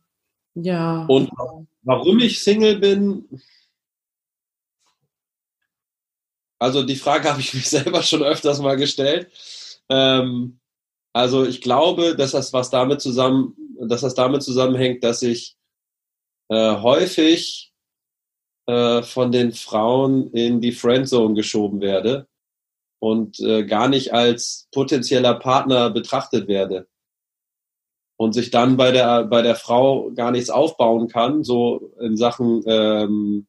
ja. 0.56 1.06
Und 1.06 1.30
warum 1.84 2.20
ich 2.20 2.42
Single 2.42 2.80
bin, 2.80 3.30
also 6.60 6.84
die 6.84 6.96
Frage 6.98 7.30
habe 7.30 7.40
ich 7.40 7.54
mich 7.54 7.70
selber 7.70 8.04
schon 8.04 8.24
öfters 8.24 8.60
mal 8.60 8.76
gestellt. 8.76 9.30
Ähm, 9.90 10.60
also 11.14 11.46
ich 11.46 11.62
glaube, 11.62 12.18
dass 12.18 12.32
das 12.32 12.52
was 12.52 12.70
damit 12.70 13.00
zusammen, 13.00 13.56
dass 13.80 14.02
das 14.02 14.16
damit 14.16 14.44
zusammenhängt, 14.44 15.02
dass 15.04 15.22
ich 15.22 15.56
äh, 16.50 16.76
häufig 16.78 17.74
äh, 18.68 19.04
von 19.04 19.32
den 19.32 19.52
Frauen 19.52 20.32
in 20.32 20.62
die 20.62 20.72
Friendzone 20.72 21.36
geschoben 21.36 21.82
werde 21.82 22.28
und 23.00 23.40
äh, 23.40 23.66
gar 23.66 23.88
nicht 23.88 24.14
als 24.14 24.68
potenzieller 24.72 25.36
Partner 25.36 25.90
betrachtet 25.90 26.48
werde 26.48 26.88
und 28.18 28.34
sich 28.34 28.52
dann 28.52 28.78
bei 28.78 28.92
der 28.92 29.26
bei 29.26 29.42
der 29.42 29.56
Frau 29.56 30.12
gar 30.12 30.32
nichts 30.32 30.50
aufbauen 30.50 31.08
kann, 31.08 31.44
so 31.44 31.94
in 32.00 32.18
Sachen 32.18 32.64
ähm, 32.66 33.48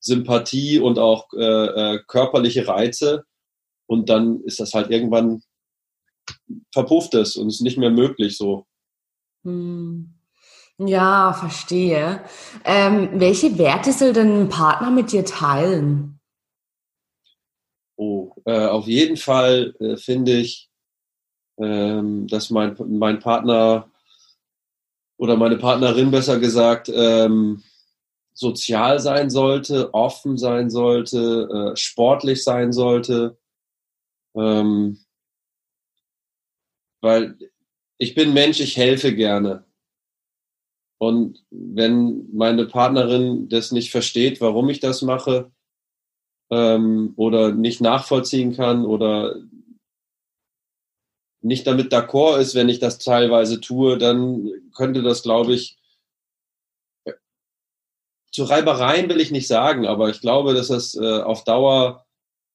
Sympathie 0.00 0.78
und 0.78 0.98
auch 0.98 1.32
äh, 1.32 1.94
äh, 1.94 1.98
körperliche 2.06 2.68
Reize 2.68 3.24
und 3.86 4.08
dann 4.08 4.42
ist 4.42 4.60
das 4.60 4.74
halt 4.74 4.90
irgendwann 4.90 5.42
verpufft 6.72 7.14
es 7.14 7.36
und 7.36 7.48
ist 7.48 7.62
nicht 7.62 7.78
mehr 7.78 7.90
möglich 7.90 8.36
so. 8.36 8.66
Hm. 9.44 10.17
Ja, 10.80 11.32
verstehe. 11.32 12.22
Ähm, 12.64 13.10
welche 13.14 13.58
Werte 13.58 13.92
soll 13.92 14.12
denn 14.12 14.42
ein 14.42 14.48
Partner 14.48 14.90
mit 14.90 15.10
dir 15.10 15.24
teilen? 15.24 16.20
Oh, 17.96 18.32
äh, 18.44 18.66
auf 18.66 18.86
jeden 18.86 19.16
Fall 19.16 19.74
äh, 19.80 19.96
finde 19.96 20.36
ich, 20.36 20.70
ähm, 21.58 22.28
dass 22.28 22.50
mein, 22.50 22.76
mein 22.86 23.18
Partner 23.18 23.90
oder 25.16 25.36
meine 25.36 25.56
Partnerin 25.56 26.12
besser 26.12 26.38
gesagt 26.38 26.88
ähm, 26.94 27.64
sozial 28.32 29.00
sein 29.00 29.30
sollte, 29.30 29.92
offen 29.92 30.38
sein 30.38 30.70
sollte, 30.70 31.72
äh, 31.72 31.76
sportlich 31.76 32.44
sein 32.44 32.72
sollte. 32.72 33.36
Ähm, 34.36 35.00
weil 37.00 37.36
ich 37.98 38.14
bin 38.14 38.32
Mensch, 38.32 38.60
ich 38.60 38.76
helfe 38.76 39.12
gerne. 39.12 39.67
Und 40.98 41.44
wenn 41.50 42.28
meine 42.32 42.66
Partnerin 42.66 43.48
das 43.48 43.70
nicht 43.70 43.90
versteht, 43.90 44.40
warum 44.40 44.68
ich 44.68 44.80
das 44.80 45.02
mache, 45.02 45.50
ähm, 46.50 47.12
oder 47.16 47.52
nicht 47.52 47.80
nachvollziehen 47.80 48.54
kann 48.54 48.84
oder 48.84 49.36
nicht 51.40 51.66
damit 51.66 51.92
d'accord 51.92 52.38
ist, 52.38 52.54
wenn 52.54 52.68
ich 52.68 52.80
das 52.80 52.98
teilweise 52.98 53.60
tue, 53.60 53.96
dann 53.96 54.50
könnte 54.74 55.02
das, 55.02 55.22
glaube 55.22 55.54
ich, 55.54 55.78
zu 58.32 58.44
Reibereien 58.44 59.08
will 59.08 59.20
ich 59.20 59.30
nicht 59.30 59.48
sagen, 59.48 59.86
aber 59.86 60.10
ich 60.10 60.20
glaube, 60.20 60.54
dass 60.54 60.68
das 60.68 60.94
äh, 60.94 61.22
auf 61.22 61.44
Dauer 61.44 62.06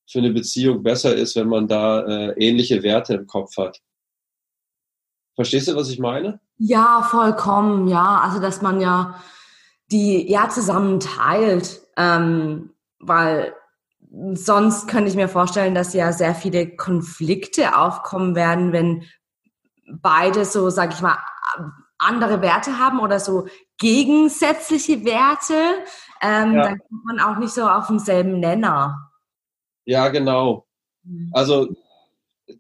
für 0.09 0.19
eine 0.19 0.31
Beziehung 0.31 0.83
besser 0.83 1.15
ist, 1.15 1.35
wenn 1.35 1.47
man 1.47 1.67
da 1.67 2.05
äh, 2.05 2.33
ähnliche 2.37 2.83
Werte 2.83 3.15
im 3.15 3.27
Kopf 3.27 3.57
hat. 3.57 3.81
Verstehst 5.35 5.67
du, 5.67 5.75
was 5.75 5.89
ich 5.89 5.99
meine? 5.99 6.39
Ja, 6.57 7.01
vollkommen, 7.09 7.87
ja. 7.87 8.21
Also, 8.23 8.39
dass 8.39 8.61
man 8.61 8.79
ja 8.79 9.15
die 9.91 10.29
ja 10.29 10.49
zusammen 10.49 10.99
teilt, 10.99 11.81
ähm, 11.97 12.71
weil 12.99 13.53
sonst 14.33 14.87
könnte 14.87 15.09
ich 15.09 15.15
mir 15.15 15.27
vorstellen, 15.27 15.75
dass 15.75 15.93
ja 15.93 16.11
sehr 16.13 16.35
viele 16.35 16.75
Konflikte 16.75 17.77
aufkommen 17.77 18.35
werden, 18.35 18.71
wenn 18.71 19.03
beide 19.87 20.45
so, 20.45 20.69
sag 20.69 20.93
ich 20.93 21.01
mal, 21.01 21.17
andere 21.97 22.41
Werte 22.41 22.79
haben 22.79 22.99
oder 22.99 23.19
so 23.19 23.47
gegensätzliche 23.77 25.03
Werte, 25.03 25.83
ähm, 26.21 26.55
ja. 26.55 26.63
dann 26.63 26.79
kommt 26.79 27.05
man 27.05 27.19
auch 27.19 27.37
nicht 27.37 27.53
so 27.53 27.67
auf 27.67 27.87
denselben 27.87 28.39
Nenner. 28.39 29.11
Ja, 29.85 30.09
genau. 30.09 30.67
Mhm. 31.03 31.31
Also 31.33 31.69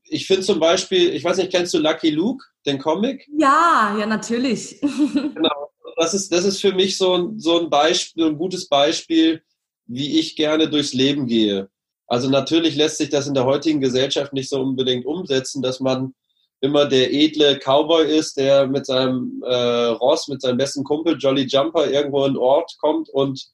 ich 0.03 0.27
finde 0.27 0.43
zum 0.43 0.59
Beispiel, 0.59 1.13
ich 1.13 1.23
weiß 1.23 1.37
nicht, 1.37 1.51
kennst 1.51 1.73
du 1.73 1.79
Lucky 1.79 2.09
Luke, 2.09 2.45
den 2.65 2.79
Comic? 2.79 3.27
Ja, 3.37 3.95
ja, 3.99 4.05
natürlich. 4.05 4.79
genau. 5.13 5.69
Das 5.95 6.13
ist, 6.13 6.31
das 6.31 6.45
ist 6.45 6.59
für 6.59 6.73
mich 6.73 6.97
so 6.97 7.13
ein, 7.13 7.39
so 7.39 7.59
ein 7.59 7.69
Beispiel, 7.69 8.25
ein 8.25 8.37
gutes 8.37 8.67
Beispiel, 8.67 9.41
wie 9.85 10.19
ich 10.19 10.35
gerne 10.35 10.69
durchs 10.69 10.93
Leben 10.93 11.27
gehe. 11.27 11.69
Also 12.07 12.29
natürlich 12.29 12.75
lässt 12.75 12.97
sich 12.97 13.09
das 13.09 13.27
in 13.27 13.33
der 13.33 13.45
heutigen 13.45 13.79
Gesellschaft 13.79 14.33
nicht 14.33 14.49
so 14.49 14.61
unbedingt 14.61 15.05
umsetzen, 15.05 15.61
dass 15.61 15.79
man 15.79 16.13
immer 16.61 16.85
der 16.85 17.13
edle 17.13 17.59
Cowboy 17.59 18.05
ist, 18.05 18.37
der 18.37 18.67
mit 18.67 18.85
seinem 18.85 19.43
äh, 19.45 19.53
Ross, 19.53 20.27
mit 20.27 20.41
seinem 20.41 20.57
besten 20.57 20.83
Kumpel 20.83 21.17
Jolly 21.17 21.43
Jumper 21.43 21.89
irgendwo 21.89 22.21
in 22.23 22.31
einen 22.31 22.37
Ort 22.37 22.77
kommt 22.79 23.09
und 23.09 23.47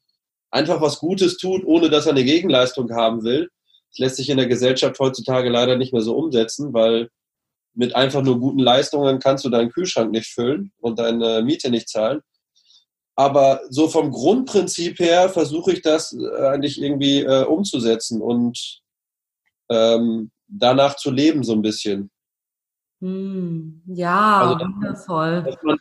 einfach 0.51 0.81
was 0.81 0.99
Gutes 0.99 1.37
tut, 1.37 1.63
ohne 1.65 1.89
dass 1.89 2.05
er 2.05 2.11
eine 2.11 2.23
Gegenleistung 2.23 2.91
haben 2.93 3.23
will. 3.23 3.49
Das 3.91 3.99
lässt 3.99 4.15
sich 4.17 4.29
in 4.29 4.37
der 4.37 4.47
Gesellschaft 4.47 4.99
heutzutage 4.99 5.49
leider 5.49 5.75
nicht 5.75 5.91
mehr 5.91 6.03
so 6.03 6.15
umsetzen, 6.15 6.73
weil 6.73 7.09
mit 7.79 7.95
einfach 7.95 8.21
nur 8.21 8.37
guten 8.41 8.59
Leistungen 8.59 9.19
kannst 9.19 9.45
du 9.45 9.49
deinen 9.49 9.71
Kühlschrank 9.71 10.11
nicht 10.11 10.27
füllen 10.27 10.73
und 10.81 10.99
deine 10.99 11.41
Miete 11.41 11.71
nicht 11.71 11.87
zahlen. 11.87 12.19
Aber 13.15 13.61
so 13.69 13.87
vom 13.87 14.11
Grundprinzip 14.11 14.99
her 14.99 15.29
versuche 15.29 15.71
ich 15.71 15.81
das 15.81 16.11
äh, 16.13 16.47
eigentlich 16.47 16.81
irgendwie 16.81 17.21
äh, 17.21 17.45
umzusetzen 17.45 18.21
und 18.21 18.81
ähm, 19.69 20.29
danach 20.47 20.97
zu 20.97 21.09
leben 21.09 21.45
so 21.45 21.53
ein 21.53 21.61
bisschen. 21.61 22.11
Hm, 23.01 23.81
ja, 23.87 24.41
also, 24.41 24.65
wundervoll. 24.65 25.43
Dass 25.43 25.63
man, 25.63 25.79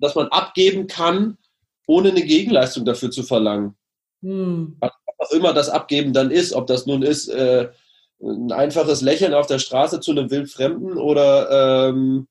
dass 0.00 0.14
man 0.14 0.28
abgeben 0.28 0.86
kann, 0.86 1.38
ohne 1.86 2.10
eine 2.10 2.22
Gegenleistung 2.22 2.84
dafür 2.84 3.10
zu 3.10 3.22
verlangen. 3.22 3.74
Hm. 4.20 4.76
Was 4.80 4.92
auch 5.16 5.30
immer 5.30 5.54
das 5.54 5.70
Abgeben 5.70 6.12
dann 6.12 6.30
ist, 6.30 6.52
ob 6.52 6.66
das 6.66 6.84
nun 6.84 7.02
ist, 7.02 7.28
äh, 7.28 7.70
ein 8.20 8.52
einfaches 8.52 9.00
Lächeln 9.02 9.34
auf 9.34 9.46
der 9.46 9.58
Straße 9.58 10.00
zu 10.00 10.10
einem 10.10 10.30
Wildfremden 10.30 10.98
oder 10.98 11.88
ähm, 11.88 12.26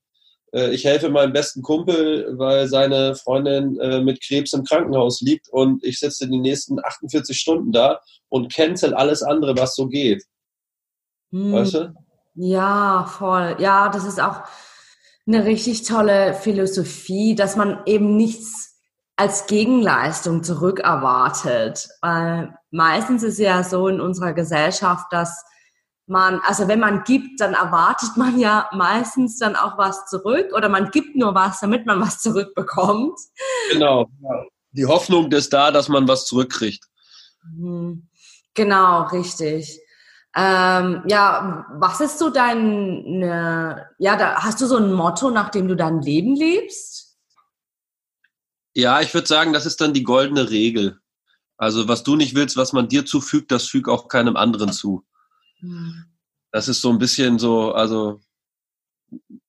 äh, 0.52 0.70
ich 0.70 0.84
helfe 0.84 1.08
meinem 1.08 1.32
besten 1.32 1.62
Kumpel, 1.62 2.34
weil 2.38 2.68
seine 2.68 3.14
Freundin 3.14 3.78
äh, 3.80 4.00
mit 4.00 4.22
Krebs 4.22 4.52
im 4.52 4.64
Krankenhaus 4.64 5.20
liegt 5.20 5.48
und 5.48 5.82
ich 5.84 5.98
sitze 5.98 6.28
die 6.28 6.38
nächsten 6.38 6.78
48 6.82 7.38
Stunden 7.38 7.72
da 7.72 8.00
und 8.28 8.52
cancel 8.52 8.94
alles 8.94 9.22
andere, 9.22 9.56
was 9.56 9.74
so 9.74 9.86
geht. 9.86 10.24
Hm. 11.32 11.52
Weißt 11.52 11.74
du? 11.74 11.94
Ja, 12.34 13.06
voll. 13.06 13.56
Ja, 13.58 13.88
das 13.88 14.04
ist 14.04 14.20
auch 14.20 14.42
eine 15.26 15.44
richtig 15.44 15.82
tolle 15.82 16.34
Philosophie, 16.34 17.34
dass 17.34 17.56
man 17.56 17.80
eben 17.84 18.16
nichts 18.16 18.76
als 19.16 19.46
Gegenleistung 19.46 20.44
zurückerwartet. 20.44 21.88
Weil 22.00 22.56
meistens 22.70 23.22
ist 23.24 23.38
ja 23.38 23.62
so 23.64 23.88
in 23.88 24.00
unserer 24.00 24.32
Gesellschaft, 24.32 25.06
dass 25.10 25.44
man, 26.08 26.40
also 26.44 26.68
wenn 26.68 26.80
man 26.80 27.04
gibt, 27.04 27.40
dann 27.40 27.54
erwartet 27.54 28.16
man 28.16 28.38
ja 28.38 28.68
meistens 28.72 29.38
dann 29.38 29.56
auch 29.56 29.76
was 29.78 30.06
zurück 30.06 30.52
oder 30.54 30.68
man 30.68 30.90
gibt 30.90 31.16
nur 31.16 31.34
was, 31.34 31.60
damit 31.60 31.86
man 31.86 32.00
was 32.00 32.20
zurückbekommt. 32.20 33.18
Genau. 33.72 34.08
Die 34.72 34.86
Hoffnung 34.86 35.30
ist 35.32 35.52
da, 35.52 35.70
dass 35.70 35.88
man 35.88 36.08
was 36.08 36.26
zurückkriegt. 36.26 36.84
Mhm. 37.56 38.08
Genau, 38.54 39.02
richtig. 39.08 39.80
Ähm, 40.34 41.02
ja, 41.06 41.66
was 41.74 42.00
ist 42.00 42.18
so 42.18 42.30
dein, 42.30 43.02
ne, 43.04 43.86
ja, 43.98 44.16
da 44.16 44.42
hast 44.42 44.60
du 44.60 44.66
so 44.66 44.76
ein 44.76 44.92
Motto, 44.92 45.30
nach 45.30 45.48
dem 45.48 45.68
du 45.68 45.74
dein 45.74 46.00
Leben 46.00 46.36
lebst? 46.36 47.18
Ja, 48.74 49.00
ich 49.00 49.12
würde 49.14 49.26
sagen, 49.26 49.52
das 49.52 49.66
ist 49.66 49.80
dann 49.80 49.94
die 49.94 50.04
goldene 50.04 50.50
Regel. 50.50 51.00
Also 51.56 51.88
was 51.88 52.04
du 52.04 52.14
nicht 52.14 52.34
willst, 52.34 52.56
was 52.56 52.72
man 52.72 52.88
dir 52.88 53.04
zufügt, 53.04 53.50
das 53.50 53.66
fügt 53.66 53.88
auch 53.88 54.08
keinem 54.08 54.36
anderen 54.36 54.72
zu. 54.72 55.04
Hm. 55.60 56.04
Das 56.50 56.68
ist 56.68 56.80
so 56.80 56.90
ein 56.90 56.98
bisschen 56.98 57.38
so, 57.38 57.72
also 57.72 58.20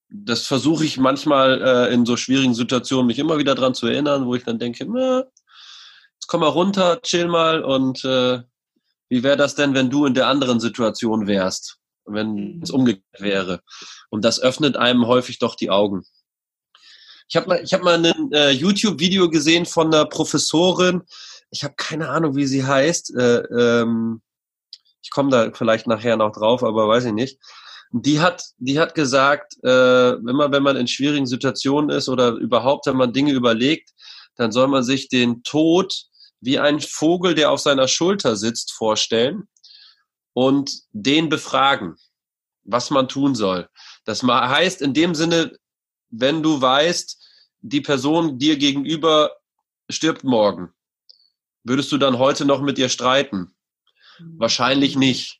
das 0.10 0.48
versuche 0.48 0.86
ich 0.86 0.98
manchmal 0.98 1.62
äh, 1.62 1.94
in 1.94 2.06
so 2.06 2.18
schwierigen 2.18 2.56
Situationen 2.56 3.08
mich 3.08 3.20
immer 3.20 3.38
wieder 3.38 3.56
dran 3.56 3.74
zu 3.74 3.88
erinnern, 3.88 4.26
wo 4.26 4.36
ich 4.36 4.44
dann 4.44 4.60
denke, 4.60 4.86
na, 4.86 5.20
jetzt 5.20 6.28
komm 6.28 6.42
mal 6.42 6.48
runter, 6.48 7.02
chill 7.02 7.28
mal 7.28 7.64
und 7.64 8.04
äh, 8.04 8.42
wie 9.10 9.24
wäre 9.24 9.38
das 9.38 9.56
denn, 9.56 9.74
wenn 9.74 9.90
du 9.90 10.06
in 10.06 10.14
der 10.14 10.28
anderen 10.28 10.60
Situation 10.60 11.28
wärst, 11.28 11.78
wenn 12.06 12.34
mhm. 12.34 12.62
es 12.64 12.72
umgekehrt 12.72 13.20
wäre? 13.22 13.62
Und 14.10 14.26
das 14.26 14.40
öffnet 14.40 14.78
einem 14.78 15.08
häufig 15.08 15.40
doch 15.40 15.56
die 15.56 15.70
Augen. 15.70 16.04
Ich 17.28 17.36
habe 17.36 17.48
mal, 17.48 17.62
ich 17.64 17.74
hab 17.74 17.84
mal 17.84 18.04
ein 18.04 18.32
äh, 18.34 18.50
YouTube-Video 18.50 19.30
gesehen 19.30 19.66
von 19.68 19.94
einer 19.94 20.06
Professorin. 20.06 21.04
Ich 21.52 21.64
habe 21.64 21.76
keine 21.78 22.10
Ahnung, 22.10 22.36
wie 22.36 22.48
sie 22.48 22.66
heißt. 22.66 23.16
Äh, 23.16 23.38
ähm, 23.82 24.22
ich 25.02 25.12
komme 25.12 25.30
da 25.30 25.52
vielleicht 25.54 25.88
nachher 25.88 26.18
noch 26.18 26.32
drauf, 26.32 26.64
aber 26.64 26.88
weiß 26.88 27.06
ich 27.06 27.14
nicht. 27.14 27.40
Die 27.92 28.20
hat, 28.20 28.44
die 28.58 28.80
hat 28.80 28.94
gesagt, 28.94 29.54
äh, 29.64 30.12
immer 30.12 30.52
wenn 30.52 30.62
man 30.62 30.76
in 30.76 30.88
schwierigen 30.88 31.26
Situationen 31.26 31.90
ist 31.90 32.08
oder 32.08 32.34
überhaupt, 32.34 32.86
wenn 32.86 32.98
man 32.98 33.14
Dinge 33.14 33.32
überlegt, 33.32 33.92
dann 34.36 34.52
soll 34.52 34.68
man 34.68 34.84
sich 34.84 35.10
den 35.10 35.42
Tod 35.44 36.06
wie 36.40 36.60
ein 36.60 36.80
Vogel, 36.80 37.34
der 37.36 37.52
auf 37.52 37.60
seiner 37.60 37.88
Schulter 37.88 38.36
sitzt, 38.36 38.72
vorstellen 38.74 39.48
und 40.34 40.72
den 40.92 41.30
befragen, 41.30 41.96
was 42.64 42.92
man 42.92 43.08
tun 43.08 43.36
soll. 43.36 43.68
Das 44.06 44.24
heißt 44.24 44.82
in 44.82 44.94
dem 44.94 45.16
Sinne, 45.16 45.58
wenn 46.10 46.44
du 46.44 46.62
weißt, 46.62 47.18
die 47.62 47.82
Person 47.82 48.40
dir 48.40 48.58
gegenüber 48.58 49.32
stirbt 49.90 50.24
morgen, 50.24 50.70
würdest 51.64 51.92
du 51.92 51.98
dann 51.98 52.20
heute 52.20 52.46
noch 52.46 52.62
mit 52.62 52.78
ihr 52.78 52.90
streiten? 52.90 53.54
Wahrscheinlich 54.38 54.96
nicht. 54.96 55.40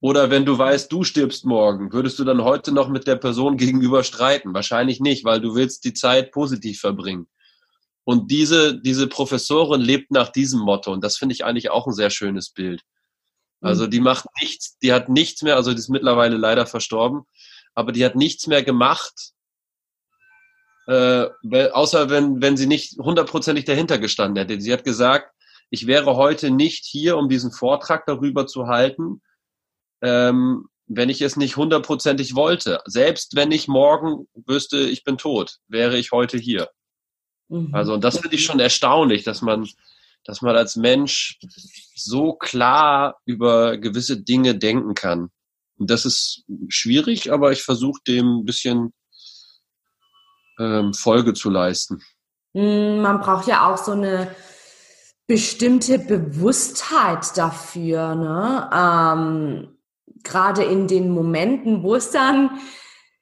Oder 0.00 0.30
wenn 0.30 0.44
du 0.44 0.56
weißt, 0.56 0.92
du 0.92 1.04
stirbst 1.04 1.44
morgen, 1.44 1.92
würdest 1.92 2.18
du 2.18 2.24
dann 2.24 2.44
heute 2.44 2.72
noch 2.72 2.88
mit 2.88 3.06
der 3.06 3.16
Person 3.16 3.56
gegenüber 3.56 4.04
streiten? 4.04 4.54
Wahrscheinlich 4.54 5.00
nicht, 5.00 5.24
weil 5.24 5.40
du 5.40 5.54
willst 5.54 5.84
die 5.84 5.94
Zeit 5.94 6.32
positiv 6.32 6.80
verbringen. 6.80 7.26
Und 8.04 8.30
diese, 8.30 8.80
diese 8.80 9.08
Professorin 9.08 9.80
lebt 9.80 10.12
nach 10.12 10.28
diesem 10.28 10.60
Motto. 10.60 10.92
Und 10.92 11.02
das 11.02 11.16
finde 11.16 11.34
ich 11.34 11.44
eigentlich 11.44 11.70
auch 11.70 11.86
ein 11.86 11.92
sehr 11.92 12.10
schönes 12.10 12.50
Bild. 12.50 12.82
Also 13.60 13.86
mhm. 13.86 13.90
die 13.90 14.00
macht 14.00 14.26
nichts, 14.40 14.78
die 14.78 14.92
hat 14.92 15.08
nichts 15.08 15.42
mehr, 15.42 15.56
also 15.56 15.72
die 15.72 15.78
ist 15.78 15.88
mittlerweile 15.88 16.36
leider 16.36 16.66
verstorben, 16.66 17.22
aber 17.74 17.92
die 17.92 18.04
hat 18.04 18.14
nichts 18.14 18.46
mehr 18.46 18.62
gemacht, 18.62 19.32
äh, 20.86 21.26
außer 21.72 22.10
wenn, 22.10 22.40
wenn 22.40 22.56
sie 22.56 22.66
nicht 22.66 22.96
hundertprozentig 22.98 23.64
dahinter 23.64 23.98
gestanden 23.98 24.36
hätte. 24.36 24.60
Sie 24.60 24.72
hat 24.72 24.84
gesagt, 24.84 25.32
ich 25.70 25.86
wäre 25.86 26.16
heute 26.16 26.50
nicht 26.50 26.84
hier, 26.84 27.16
um 27.16 27.28
diesen 27.28 27.52
Vortrag 27.52 28.06
darüber 28.06 28.46
zu 28.46 28.66
halten, 28.66 29.22
ähm, 30.02 30.68
wenn 30.86 31.08
ich 31.08 31.20
es 31.20 31.36
nicht 31.36 31.56
hundertprozentig 31.56 32.34
wollte. 32.34 32.80
Selbst 32.84 33.34
wenn 33.34 33.50
ich 33.50 33.66
morgen 33.66 34.28
wüsste, 34.34 34.78
ich 34.78 35.02
bin 35.02 35.18
tot, 35.18 35.58
wäre 35.66 35.98
ich 35.98 36.12
heute 36.12 36.38
hier. 36.38 36.70
Mhm. 37.48 37.74
Also, 37.74 37.94
und 37.94 38.04
das 38.04 38.18
finde 38.18 38.36
ich 38.36 38.44
schon 38.44 38.60
erstaunlich, 38.60 39.24
dass 39.24 39.42
man, 39.42 39.68
dass 40.24 40.42
man 40.42 40.56
als 40.56 40.76
Mensch 40.76 41.38
so 41.94 42.34
klar 42.34 43.20
über 43.24 43.78
gewisse 43.78 44.22
Dinge 44.22 44.56
denken 44.56 44.94
kann. 44.94 45.30
Und 45.78 45.90
das 45.90 46.06
ist 46.06 46.44
schwierig, 46.68 47.32
aber 47.32 47.52
ich 47.52 47.62
versuche 47.62 48.00
dem 48.06 48.40
ein 48.40 48.44
bisschen 48.44 48.94
ähm, 50.58 50.94
Folge 50.94 51.34
zu 51.34 51.50
leisten. 51.50 52.02
Mhm, 52.54 53.00
man 53.02 53.20
braucht 53.20 53.46
ja 53.46 53.70
auch 53.70 53.76
so 53.76 53.92
eine 53.92 54.34
bestimmte 55.26 55.98
Bewusstheit 55.98 57.36
dafür, 57.36 58.14
ne? 58.14 58.70
Ähm, 58.72 59.72
Gerade 60.22 60.64
in 60.64 60.88
den 60.88 61.10
Momenten, 61.10 61.84
wo 61.84 61.94
es 61.94 62.10
dann 62.10 62.58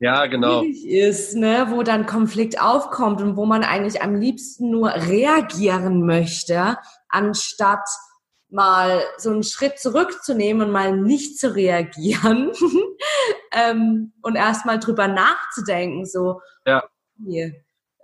ja, 0.01 0.27
genau. 0.27 0.63
ist, 0.63 1.35
ne, 1.35 1.67
wo 1.71 1.83
dann 1.83 2.07
Konflikt 2.07 2.61
aufkommt 2.61 3.21
und 3.21 3.37
wo 3.37 3.45
man 3.45 3.63
eigentlich 3.63 4.03
am 4.03 4.15
liebsten 4.15 4.71
nur 4.71 4.91
reagieren 4.91 6.07
möchte, 6.07 6.79
anstatt 7.09 7.87
mal 8.49 9.03
so 9.19 9.31
einen 9.31 9.43
Schritt 9.43 9.79
zurückzunehmen 9.79 10.67
und 10.67 10.73
mal 10.73 10.97
nicht 10.97 11.39
zu 11.39 11.55
reagieren 11.55 12.53
ähm, 13.53 14.13
und 14.23 14.37
erstmal 14.37 14.79
drüber 14.79 15.09
nachzudenken, 15.09 16.07
so. 16.07 16.41
Ja. 16.67 16.85
Hier. 17.27 17.53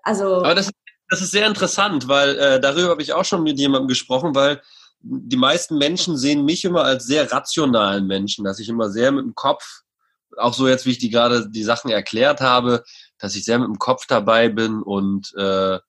Also. 0.03 0.37
Aber 0.37 0.55
das, 0.55 0.71
das 1.11 1.21
ist 1.21 1.33
sehr 1.33 1.47
interessant, 1.47 2.07
weil 2.07 2.39
äh, 2.39 2.61
darüber 2.61 2.91
habe 2.91 3.03
ich 3.03 3.13
auch 3.13 3.25
schon 3.25 3.43
mit 3.43 3.59
jemandem 3.59 3.89
gesprochen, 3.89 4.35
weil 4.35 4.63
die 5.03 5.37
meisten 5.37 5.77
Menschen 5.77 6.17
sehen 6.17 6.45
mich 6.45 6.65
immer 6.65 6.85
als 6.85 7.07
sehr 7.07 7.31
rationalen 7.33 8.07
Menschen, 8.07 8.45
dass 8.45 8.61
ich 8.61 8.69
immer 8.69 8.91
sehr 8.91 9.11
mit 9.11 9.25
dem 9.25 9.35
Kopf, 9.35 9.83
auch 10.37 10.55
so 10.55 10.69
jetzt, 10.69 10.87
wie 10.87 10.93
ich 10.93 10.99
die 10.99 11.11
gerade 11.11 11.51
die 11.51 11.65
Sachen 11.65 11.91
erklärt 11.91 12.41
habe, 12.41 12.85
dass 13.19 13.35
ich 13.35 13.45
sehr 13.45 13.59
mit 13.59 13.67
dem 13.67 13.79
Kopf 13.79 14.07
dabei 14.07 14.49
bin 14.49 14.83
und 14.83 15.35
äh, 15.37 15.81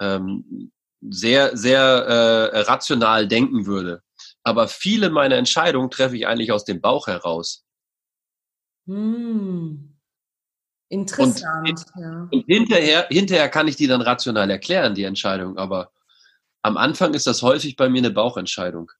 ähm, 0.00 0.70
sehr, 1.00 1.56
sehr 1.56 1.80
äh, 1.80 2.60
rational 2.60 3.26
denken 3.26 3.66
würde. 3.66 4.02
Aber 4.44 4.68
viele 4.68 5.10
meiner 5.10 5.36
Entscheidungen 5.36 5.90
treffe 5.90 6.16
ich 6.16 6.28
eigentlich 6.28 6.52
aus 6.52 6.64
dem 6.64 6.80
Bauch 6.80 7.08
heraus. 7.08 7.64
Hm. 8.86 9.89
Interessant. 10.90 11.68
Und, 11.68 12.02
ja. 12.02 12.28
und 12.32 12.44
hinterher, 12.46 13.06
hinterher 13.08 13.48
kann 13.48 13.68
ich 13.68 13.76
die 13.76 13.86
dann 13.86 14.02
rational 14.02 14.50
erklären, 14.50 14.94
die 14.94 15.04
Entscheidung. 15.04 15.56
Aber 15.56 15.92
am 16.62 16.76
Anfang 16.76 17.14
ist 17.14 17.28
das 17.28 17.42
häufig 17.42 17.76
bei 17.76 17.88
mir 17.88 17.98
eine 17.98 18.10
Bauchentscheidung. 18.10 18.90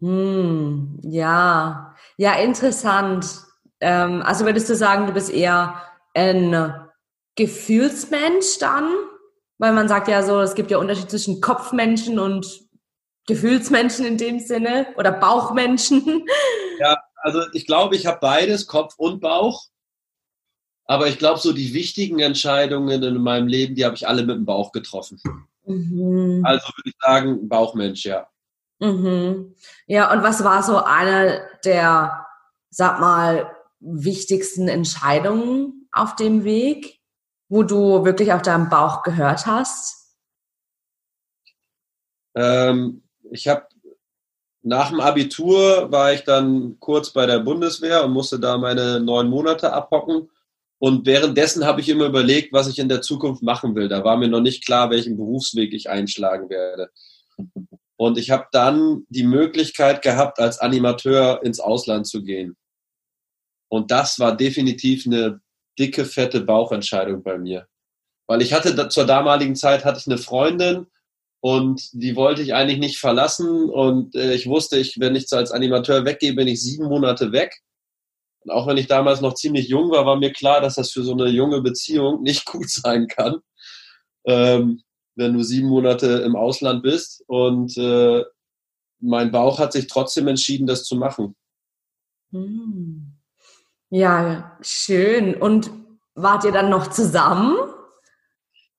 Hm, 0.00 1.00
ja, 1.02 1.96
ja, 2.18 2.34
interessant. 2.34 3.26
Ähm, 3.80 4.22
also 4.22 4.44
würdest 4.44 4.68
du 4.68 4.76
sagen, 4.76 5.06
du 5.06 5.12
bist 5.12 5.30
eher 5.30 5.82
ein 6.14 6.74
Gefühlsmensch 7.36 8.58
dann? 8.58 8.92
Weil 9.58 9.72
man 9.72 9.88
sagt 9.88 10.08
ja 10.08 10.22
so, 10.22 10.40
es 10.40 10.54
gibt 10.54 10.70
ja 10.70 10.78
Unterschied 10.78 11.10
zwischen 11.10 11.40
Kopfmenschen 11.40 12.18
und 12.18 12.46
Gefühlsmenschen 13.26 14.04
in 14.04 14.18
dem 14.18 14.40
Sinne 14.40 14.88
oder 14.96 15.12
Bauchmenschen. 15.12 16.26
Ja, 16.78 16.96
also 17.16 17.42
ich 17.52 17.66
glaube, 17.66 17.94
ich 17.94 18.06
habe 18.06 18.18
beides, 18.22 18.66
Kopf 18.66 18.94
und 18.96 19.20
Bauch. 19.20 19.66
Aber 20.90 21.06
ich 21.06 21.18
glaube, 21.18 21.38
so 21.38 21.52
die 21.52 21.72
wichtigen 21.72 22.18
Entscheidungen 22.18 23.00
in 23.04 23.22
meinem 23.22 23.46
Leben, 23.46 23.76
die 23.76 23.84
habe 23.84 23.94
ich 23.94 24.08
alle 24.08 24.24
mit 24.24 24.34
dem 24.34 24.44
Bauch 24.44 24.72
getroffen. 24.72 25.22
Mhm. 25.64 26.42
Also 26.44 26.66
würde 26.66 26.90
ich 26.90 26.96
sagen, 27.00 27.48
Bauchmensch, 27.48 28.04
ja. 28.04 28.28
Mhm. 28.80 29.54
Ja, 29.86 30.12
und 30.12 30.24
was 30.24 30.42
war 30.42 30.64
so 30.64 30.82
eine 30.82 31.48
der, 31.64 32.26
sag 32.70 32.98
mal, 32.98 33.54
wichtigsten 33.78 34.66
Entscheidungen 34.66 35.88
auf 35.92 36.16
dem 36.16 36.42
Weg, 36.42 36.98
wo 37.48 37.62
du 37.62 38.04
wirklich 38.04 38.32
auf 38.32 38.42
deinem 38.42 38.68
Bauch 38.68 39.04
gehört 39.04 39.46
hast? 39.46 40.16
Ähm, 42.34 43.04
ich 43.30 43.46
habe 43.46 43.64
nach 44.62 44.88
dem 44.88 44.98
Abitur 44.98 45.92
war 45.92 46.12
ich 46.12 46.24
dann 46.24 46.80
kurz 46.80 47.10
bei 47.10 47.26
der 47.26 47.38
Bundeswehr 47.38 48.04
und 48.04 48.10
musste 48.10 48.40
da 48.40 48.58
meine 48.58 48.98
neun 48.98 49.30
Monate 49.30 49.72
abhocken. 49.72 50.28
Und 50.80 51.04
währenddessen 51.04 51.66
habe 51.66 51.82
ich 51.82 51.90
immer 51.90 52.06
überlegt, 52.06 52.54
was 52.54 52.66
ich 52.66 52.78
in 52.78 52.88
der 52.88 53.02
Zukunft 53.02 53.42
machen 53.42 53.74
will. 53.74 53.88
Da 53.88 54.02
war 54.02 54.16
mir 54.16 54.28
noch 54.28 54.40
nicht 54.40 54.64
klar, 54.64 54.88
welchen 54.90 55.18
Berufsweg 55.18 55.74
ich 55.74 55.90
einschlagen 55.90 56.48
werde. 56.48 56.88
Und 57.96 58.16
ich 58.16 58.30
habe 58.30 58.46
dann 58.50 59.04
die 59.10 59.24
Möglichkeit 59.24 60.00
gehabt, 60.00 60.38
als 60.38 60.58
Animateur 60.58 61.42
ins 61.42 61.60
Ausland 61.60 62.06
zu 62.06 62.22
gehen. 62.22 62.56
Und 63.68 63.90
das 63.90 64.18
war 64.18 64.34
definitiv 64.34 65.04
eine 65.06 65.42
dicke, 65.78 66.06
fette 66.06 66.40
Bauchentscheidung 66.40 67.22
bei 67.22 67.36
mir. 67.36 67.66
Weil 68.26 68.40
ich 68.40 68.54
hatte 68.54 68.88
zur 68.88 69.04
damaligen 69.04 69.56
Zeit 69.56 69.84
hatte 69.84 69.98
ich 69.98 70.06
eine 70.06 70.16
Freundin 70.16 70.86
und 71.40 71.90
die 71.92 72.16
wollte 72.16 72.40
ich 72.40 72.54
eigentlich 72.54 72.78
nicht 72.78 72.98
verlassen. 72.98 73.68
Und 73.68 74.14
äh, 74.14 74.32
ich 74.32 74.46
wusste, 74.46 74.78
ich, 74.78 74.98
wenn 74.98 75.14
ich 75.14 75.30
als 75.32 75.52
Animateur 75.52 76.06
weggehe, 76.06 76.32
bin 76.32 76.48
ich 76.48 76.62
sieben 76.62 76.86
Monate 76.86 77.32
weg. 77.32 77.60
Und 78.42 78.50
auch 78.50 78.66
wenn 78.66 78.76
ich 78.76 78.86
damals 78.86 79.20
noch 79.20 79.34
ziemlich 79.34 79.68
jung 79.68 79.90
war, 79.90 80.06
war 80.06 80.16
mir 80.16 80.32
klar, 80.32 80.60
dass 80.60 80.76
das 80.76 80.90
für 80.90 81.02
so 81.02 81.12
eine 81.12 81.28
junge 81.28 81.60
Beziehung 81.60 82.22
nicht 82.22 82.46
gut 82.50 82.70
sein 82.70 83.06
kann, 83.06 83.40
ähm, 84.24 84.82
wenn 85.14 85.34
du 85.34 85.42
sieben 85.42 85.68
Monate 85.68 86.06
im 86.24 86.36
Ausland 86.36 86.82
bist. 86.82 87.22
Und 87.26 87.76
äh, 87.76 88.24
mein 89.00 89.30
Bauch 89.30 89.58
hat 89.58 89.72
sich 89.72 89.86
trotzdem 89.86 90.28
entschieden, 90.28 90.66
das 90.66 90.84
zu 90.84 90.96
machen. 90.96 91.36
Hm. 92.32 93.12
Ja, 93.90 94.56
schön. 94.62 95.34
Und 95.34 95.70
wart 96.14 96.44
ihr 96.44 96.52
dann 96.52 96.70
noch 96.70 96.88
zusammen? 96.88 97.56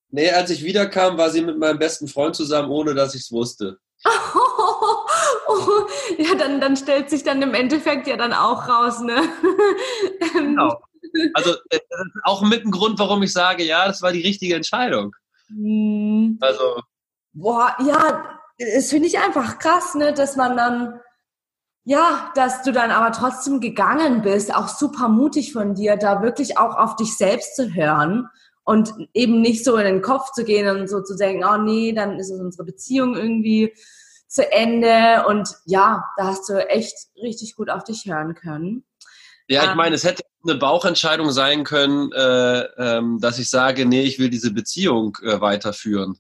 Nee, 0.10 0.32
als 0.32 0.50
ich 0.50 0.64
wiederkam, 0.64 1.18
war 1.18 1.30
sie 1.30 1.42
mit 1.42 1.58
meinem 1.58 1.80
besten 1.80 2.08
Freund 2.08 2.36
zusammen, 2.36 2.70
ohne 2.70 2.94
dass 2.94 3.16
ich 3.16 3.22
es 3.22 3.32
wusste. 3.32 3.78
Oh, 5.52 5.88
ja, 6.18 6.36
dann, 6.36 6.62
dann 6.62 6.78
stellt 6.78 7.10
sich 7.10 7.24
dann 7.24 7.42
im 7.42 7.54
Endeffekt 7.54 8.08
ja 8.08 8.18
dann 8.18 8.34
auch 8.34 8.68
raus, 8.68 9.02
ne? 9.02 9.22
Genau. 10.34 10.82
Also 11.34 11.52
äh, 11.70 11.80
das 11.90 12.06
ist 12.06 12.22
auch 12.24 12.42
mit 12.42 12.66
ein 12.66 12.72
Grund, 12.72 13.00
warum 13.00 13.22
ich 13.24 13.34
sage, 13.34 13.64
ja, 13.64 13.86
das 13.86 14.02
war 14.02 14.12
die 14.12 14.22
richtige 14.22 14.56
Entscheidung. 14.56 15.14
Hm. 15.48 16.38
Also. 16.40 16.82
Boah, 17.34 17.76
ja, 17.86 18.40
das 18.58 18.90
finde 18.90 19.08
ich 19.08 19.20
einfach 19.20 19.60
krass, 19.60 19.96
ne, 19.96 20.14
dass 20.14 20.36
man 20.36 20.56
dann, 20.56 21.00
ja, 21.84 22.32
dass 22.36 22.64
du 22.64 22.72
dann 22.72 22.92
aber 22.92 23.12
trotzdem 23.12 23.60
gegangen 23.60 24.22
bist, 24.22 24.54
auch 24.54 24.68
super 24.68 25.10
mutig 25.10 25.54
von 25.54 25.74
dir, 25.74 25.98
da 25.98 26.22
wirklich 26.22 26.58
auch 26.58 26.76
auf 26.76 26.96
dich 26.96 27.18
selbst 27.18 27.56
zu 27.56 27.74
hören 27.74 28.28
und 28.64 28.94
eben 29.14 29.42
nicht 29.42 29.66
so 29.66 29.76
in 29.78 29.86
den 29.86 30.02
Kopf 30.02 30.32
zu 30.34 30.44
gehen 30.44 30.68
und 30.70 30.88
so 30.88 31.02
zu 31.02 31.16
denken, 31.16 31.44
oh 31.44 31.58
nee, 31.58 31.94
dann 31.94 32.20
ist 32.20 32.30
es 32.30 32.40
unsere 32.40 32.64
Beziehung 32.64 33.16
irgendwie 33.16 33.74
zu 34.32 34.50
Ende. 34.50 35.26
Und 35.28 35.50
ja, 35.66 36.06
da 36.18 36.26
hast 36.26 36.48
du 36.50 36.54
echt 36.70 36.96
richtig 37.22 37.56
gut 37.56 37.70
auf 37.70 37.84
dich 37.84 38.06
hören 38.06 38.34
können. 38.34 38.86
Ja, 39.48 39.64
ich 39.64 39.72
ähm, 39.72 39.78
meine, 39.78 39.96
es 39.96 40.06
hätte 40.06 40.24
eine 40.44 40.56
Bauchentscheidung 40.56 41.32
sein 41.32 41.66
können, 41.66 42.12
äh, 42.14 42.62
ähm, 42.78 43.20
dass 43.20 43.38
ich 43.40 43.50
sage, 43.50 43.86
nee, 43.86 44.04
ich 44.04 44.20
will 44.20 44.30
diese 44.30 44.54
Beziehung 44.54 45.18
äh, 45.24 45.42
weiterführen. 45.42 46.18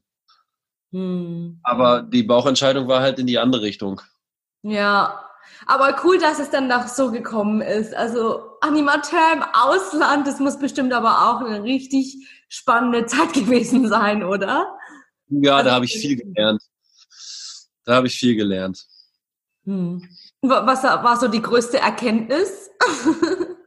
Hm. 0.91 1.61
Aber 1.63 2.01
die 2.01 2.23
Bauchentscheidung 2.23 2.89
war 2.89 3.01
halt 3.01 3.17
in 3.17 3.27
die 3.27 3.39
andere 3.39 3.61
Richtung. 3.61 4.01
Ja, 4.63 5.23
aber 5.65 6.01
cool, 6.03 6.19
dass 6.19 6.39
es 6.39 6.49
dann 6.49 6.67
noch 6.67 6.87
so 6.87 7.11
gekommen 7.11 7.61
ist. 7.61 7.95
Also 7.95 8.57
Animateur 8.59 9.33
im 9.33 9.43
Ausland, 9.53 10.27
das 10.27 10.39
muss 10.39 10.59
bestimmt 10.59 10.91
aber 10.91 11.29
auch 11.29 11.41
eine 11.45 11.63
richtig 11.63 12.27
spannende 12.49 13.05
Zeit 13.05 13.31
gewesen 13.33 13.87
sein, 13.87 14.23
oder? 14.23 14.75
Ja, 15.29 15.55
also, 15.55 15.69
da 15.69 15.75
habe 15.75 15.85
ich 15.85 15.93
viel 15.93 16.17
gelernt. 16.17 16.61
Da 17.85 17.95
habe 17.95 18.07
ich 18.07 18.15
viel 18.15 18.35
gelernt. 18.35 18.85
Hm. 19.65 20.07
Was 20.41 20.83
war 20.83 21.19
so 21.19 21.27
die 21.27 21.41
größte 21.41 21.77
Erkenntnis? 21.79 22.69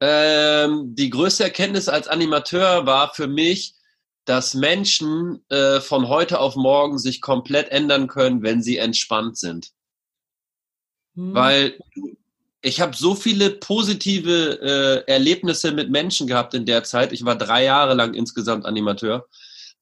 ähm, 0.00 0.94
die 0.94 1.10
größte 1.10 1.44
Erkenntnis 1.44 1.88
als 1.88 2.08
Animateur 2.08 2.86
war 2.86 3.12
für 3.12 3.26
mich, 3.26 3.74
dass 4.24 4.54
Menschen 4.54 5.44
äh, 5.50 5.80
von 5.80 6.08
heute 6.08 6.40
auf 6.40 6.56
morgen 6.56 6.98
sich 6.98 7.20
komplett 7.20 7.68
ändern 7.68 8.08
können, 8.08 8.42
wenn 8.42 8.62
sie 8.62 8.78
entspannt 8.78 9.38
sind. 9.38 9.70
Hm. 11.14 11.34
Weil 11.34 11.78
ich 12.62 12.80
habe 12.80 12.96
so 12.96 13.14
viele 13.14 13.50
positive 13.50 14.60
äh, 14.60 15.12
Erlebnisse 15.12 15.70
mit 15.70 15.90
Menschen 15.90 16.26
gehabt 16.26 16.54
in 16.54 16.66
der 16.66 16.82
Zeit. 16.82 17.12
Ich 17.12 17.24
war 17.24 17.36
drei 17.36 17.64
Jahre 17.64 17.94
lang 17.94 18.14
insgesamt 18.14 18.66
Animateur. 18.66 19.28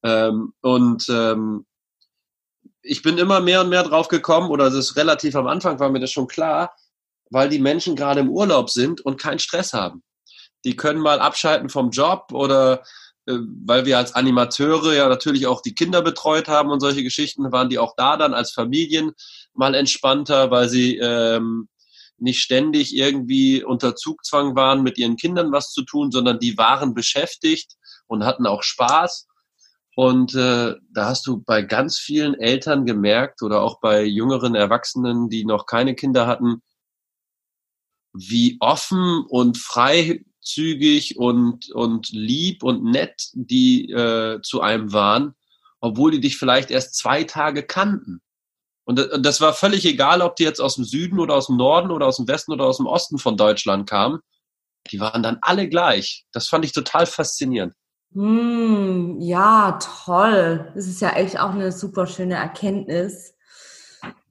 Ähm, 0.03 0.53
und 0.61 1.07
ähm, 1.09 1.65
ich 2.85 3.03
bin 3.03 3.19
immer 3.19 3.41
mehr 3.41 3.63
und 3.63 3.71
mehr 3.71 3.83
drauf 3.83 4.09
gekommen, 4.09 4.51
oder 4.51 4.67
es 4.67 4.75
ist 4.75 4.97
relativ 4.97 5.35
am 5.37 5.47
Anfang 5.47 5.81
war 5.81 5.91
mir 5.91 6.01
das 6.01 6.13
schon 6.13 6.29
klar, 6.29 6.75
weil 7.31 7.49
die 7.49 7.59
Menschen 7.59 7.97
gerade 7.97 8.21
im 8.21 8.31
Urlaub 8.31 8.71
sind 8.71 9.01
und 9.01 9.21
keinen 9.21 9.39
Stress 9.39 9.73
haben. 9.73 10.03
Die 10.65 10.77
können 10.77 11.01
mal 11.01 11.19
abschalten 11.21 11.69
vom 11.69 11.91
Job 11.91 12.29
oder 12.33 12.83
äh, 13.27 13.39
weil 13.65 13.87
wir 13.87 13.99
als 13.99 14.15
Animateure 14.15 14.95
ja 14.95 15.09
natürlich 15.09 15.47
auch 15.47 15.63
die 15.63 15.75
Kinder 15.75 16.03
betreut 16.03 16.49
haben 16.49 16.71
und 16.71 16.81
solche 16.81 17.03
Geschichten, 17.03 17.51
waren 17.53 17.71
die 17.71 17.79
auch 17.79 17.95
da 17.97 18.17
dann 18.17 18.35
als 18.35 18.53
Familien 18.53 19.13
mal 19.55 19.75
entspannter, 19.75 20.51
weil 20.51 20.69
sie 20.69 20.99
ähm, 20.99 21.69
nicht 22.19 22.41
ständig 22.41 22.95
irgendwie 22.95 23.65
unter 23.65 23.97
Zugzwang 23.97 24.55
waren, 24.55 24.83
mit 24.83 24.99
ihren 24.99 25.17
Kindern 25.17 25.53
was 25.53 25.73
zu 25.73 25.83
tun, 25.83 26.11
sondern 26.13 26.39
die 26.39 26.57
waren 26.59 26.95
beschäftigt 26.95 27.77
und 28.07 28.25
hatten 28.25 28.47
auch 28.47 28.63
Spaß. 28.63 29.27
Und 29.97 30.35
äh, 30.35 30.75
da 30.91 31.07
hast 31.07 31.27
du 31.27 31.43
bei 31.43 31.63
ganz 31.63 31.99
vielen 31.99 32.35
Eltern 32.35 32.85
gemerkt 32.85 33.43
oder 33.43 33.63
auch 33.63 33.81
bei 33.81 34.03
jüngeren 34.03 34.55
Erwachsenen, 34.55 35.29
die 35.29 35.45
noch 35.45 35.67
keine 35.67 35.95
Kinder 35.95 36.27
hatten, 36.27 36.63
wie 38.13 38.57
offen 38.61 39.25
und 39.29 39.59
freizügig 39.59 41.17
und, 41.17 41.71
und 41.71 42.11
lieb 42.11 42.65
und 42.65 42.85
nett 42.85 43.29
die 43.35 43.91
äh, 43.91 44.41
zu 44.43 44.61
einem 44.61 44.93
waren, 44.93 45.35
obwohl 45.81 46.11
die 46.11 46.21
dich 46.21 46.39
vielleicht 46.39 46.71
erst 46.71 46.97
zwei 46.97 47.25
Tage 47.25 47.63
kannten. 47.63 48.21
Und 48.85 49.09
das 49.19 49.41
war 49.41 49.55
völlig 49.55 49.85
egal, 49.87 50.21
ob 50.21 50.37
die 50.37 50.45
jetzt 50.45 50.61
aus 50.61 50.75
dem 50.75 50.85
Süden 50.85 51.19
oder 51.19 51.35
aus 51.35 51.47
dem 51.47 51.57
Norden 51.57 51.91
oder 51.91 52.07
aus 52.07 52.17
dem 52.17 52.29
Westen 52.29 52.53
oder 52.53 52.67
aus 52.67 52.77
dem 52.77 52.87
Osten 52.87 53.19
von 53.19 53.37
Deutschland 53.37 53.89
kamen. 53.89 54.21
Die 54.91 55.01
waren 55.01 55.23
dann 55.23 55.39
alle 55.41 55.69
gleich. 55.69 56.27
Das 56.33 56.49
fand 56.49 56.65
ich 56.65 56.73
total 56.73 57.07
faszinierend. 57.07 57.75
Hm, 58.15 59.21
ja, 59.21 59.79
toll. 60.05 60.71
Das 60.75 60.87
ist 60.87 61.01
ja 61.01 61.11
echt 61.11 61.39
auch 61.39 61.51
eine 61.51 61.73
super 61.73 62.07
schöne 62.07 62.35
Erkenntnis. 62.35 63.35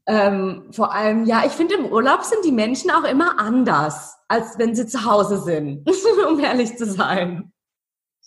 Ähm, 0.06 0.68
vor 0.72 0.94
allem, 0.94 1.26
ja, 1.26 1.44
ich 1.46 1.52
finde, 1.52 1.76
im 1.76 1.86
Urlaub 1.86 2.24
sind 2.24 2.44
die 2.46 2.52
Menschen 2.52 2.92
auch 2.92 3.04
immer 3.04 3.40
anders, 3.40 4.16
als 4.28 4.58
wenn 4.58 4.76
sie 4.76 4.88
zu 4.88 5.06
Hause 5.06 5.42
sind, 5.42 5.90
um 6.30 6.40
ehrlich 6.40 6.76
zu 6.78 6.86
sein. 6.86 7.54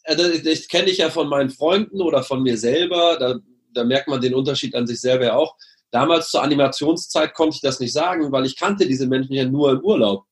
Das, 0.05 0.42
das 0.42 0.69
kenne 0.69 0.88
ich 0.88 0.99
ja 0.99 1.11
von 1.11 1.29
meinen 1.29 1.51
Freunden 1.51 2.01
oder 2.01 2.23
von 2.23 2.42
mir 2.42 2.57
selber. 2.57 3.16
Da, 3.19 3.37
da 3.73 3.85
merkt 3.85 4.09
man 4.09 4.21
den 4.21 4.35
Unterschied 4.35 4.75
an 4.75 4.87
sich 4.87 5.01
selber 5.01 5.37
auch. 5.37 5.57
damals 5.90 6.31
zur 6.31 6.42
Animationszeit 6.42 7.35
konnte 7.35 7.57
ich 7.57 7.61
das 7.62 7.81
nicht 7.81 7.92
sagen, 7.92 8.31
weil 8.31 8.47
ich 8.47 8.57
kannte 8.57 8.87
diese 8.87 9.07
Menschen 9.07 9.33
ja 9.33 9.45
nur 9.45 9.73
im 9.73 9.81
Urlaub. 9.81 10.25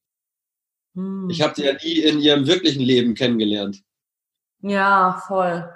Hm. 0.95 1.29
Ich 1.31 1.43
habe 1.43 1.55
die 1.55 1.63
ja 1.63 1.73
nie 1.73 1.99
in 2.01 2.21
ihrem 2.21 2.47
wirklichen 2.47 2.83
Leben 2.83 3.15
kennengelernt. 3.15 3.84
Ja, 4.67 5.23
voll. 5.27 5.69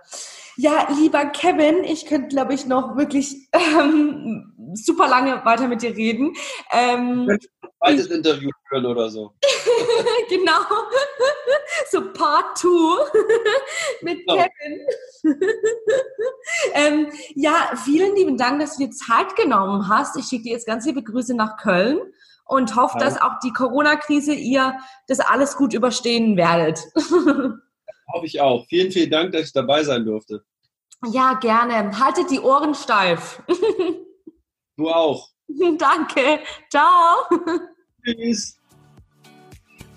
Ja, 0.57 0.89
lieber 0.99 1.27
Kevin, 1.27 1.85
ich 1.85 2.07
könnte, 2.07 2.29
glaube 2.29 2.55
ich, 2.55 2.65
noch 2.65 2.97
wirklich 2.97 3.37
ähm, 3.53 4.73
super 4.73 5.07
lange 5.07 5.45
weiter 5.45 5.69
mit 5.69 5.83
dir 5.83 5.95
reden. 5.95 6.33
Ähm, 6.73 7.29
ein 7.29 7.39
zweites 7.79 8.07
Interview 8.07 8.49
führen 8.67 8.87
oder 8.87 9.11
so. 9.11 9.35
genau. 10.31 10.61
so 11.91 12.13
Part 12.15 12.57
2 12.57 12.67
mit 14.01 14.27
genau. 14.27 14.43
Kevin. 14.43 14.87
ähm, 16.73 17.07
ja, 17.35 17.73
vielen 17.85 18.17
lieben 18.17 18.39
Dank, 18.39 18.59
dass 18.59 18.79
du 18.79 18.87
dir 18.87 18.91
Zeit 18.91 19.37
genommen 19.37 19.87
hast. 19.87 20.17
Ich 20.17 20.25
schicke 20.25 20.45
dir 20.45 20.53
jetzt 20.53 20.67
ganz 20.67 20.87
liebe 20.87 21.03
Grüße 21.03 21.35
nach 21.35 21.59
Köln 21.59 22.01
und 22.47 22.75
hoffe, 22.75 22.97
ja. 22.99 23.05
dass 23.05 23.21
auch 23.21 23.39
die 23.45 23.53
Corona-Krise 23.53 24.33
ihr 24.33 24.79
das 25.09 25.21
alles 25.21 25.57
gut 25.57 25.75
überstehen 25.75 26.39
werdet. 26.39 26.81
Hoffe 28.13 28.27
ich 28.27 28.41
auch. 28.41 28.67
Vielen, 28.67 28.91
vielen 28.91 29.11
Dank, 29.11 29.33
dass 29.33 29.43
ich 29.43 29.53
dabei 29.53 29.85
sein 29.85 30.05
durfte. 30.05 30.43
Ja, 31.07 31.35
gerne. 31.35 31.99
Haltet 31.99 32.31
die 32.31 32.41
Ohren 32.41 32.75
steif. 32.75 33.43
Du 34.77 34.89
auch. 34.89 35.29
Danke. 35.79 36.41
Ciao. 36.71 37.25
Tschüss. 38.05 38.59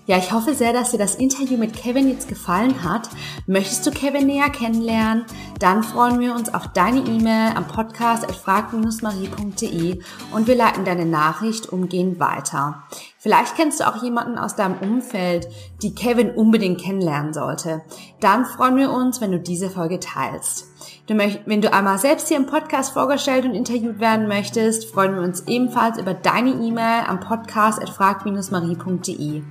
Ja, 0.06 0.18
ich 0.18 0.32
hoffe 0.32 0.54
sehr, 0.54 0.72
dass 0.72 0.90
dir 0.90 0.98
das 0.98 1.14
Interview 1.14 1.56
mit 1.56 1.76
Kevin 1.76 2.08
jetzt 2.08 2.28
gefallen 2.28 2.82
hat. 2.82 3.08
Möchtest 3.46 3.86
du 3.86 3.92
Kevin 3.92 4.26
näher 4.26 4.50
kennenlernen? 4.50 5.24
Dann 5.62 5.84
freuen 5.84 6.18
wir 6.18 6.34
uns 6.34 6.52
auf 6.52 6.72
deine 6.72 6.98
E-Mail 6.98 7.52
am 7.54 7.68
Podcast 7.68 8.24
at 8.24 8.34
frag-marie.de 8.34 10.02
und 10.32 10.48
wir 10.48 10.56
leiten 10.56 10.84
deine 10.84 11.06
Nachricht 11.06 11.72
umgehend 11.72 12.18
weiter. 12.18 12.82
Vielleicht 13.16 13.54
kennst 13.54 13.78
du 13.78 13.86
auch 13.86 14.02
jemanden 14.02 14.38
aus 14.38 14.56
deinem 14.56 14.78
Umfeld, 14.78 15.46
die 15.80 15.94
Kevin 15.94 16.32
unbedingt 16.32 16.80
kennenlernen 16.80 17.32
sollte. 17.32 17.82
Dann 18.18 18.44
freuen 18.44 18.76
wir 18.76 18.90
uns, 18.90 19.20
wenn 19.20 19.30
du 19.30 19.38
diese 19.38 19.70
Folge 19.70 20.00
teilst. 20.00 20.66
Du 21.06 21.14
möcht, 21.14 21.42
wenn 21.46 21.62
du 21.62 21.72
einmal 21.72 21.98
selbst 21.98 22.28
hier 22.28 22.36
im 22.36 22.46
Podcast 22.46 22.92
vorgestellt 22.92 23.44
und 23.44 23.54
interviewt 23.54 24.00
werden 24.00 24.26
möchtest, 24.26 24.86
freuen 24.86 25.14
wir 25.14 25.22
uns 25.22 25.46
ebenfalls 25.46 25.98
über 25.98 26.14
deine 26.14 26.50
E-Mail 26.50 27.04
am 27.06 27.20
Podcast 27.20 27.80
at 27.80 27.90
frag-marie.de. 27.90 29.42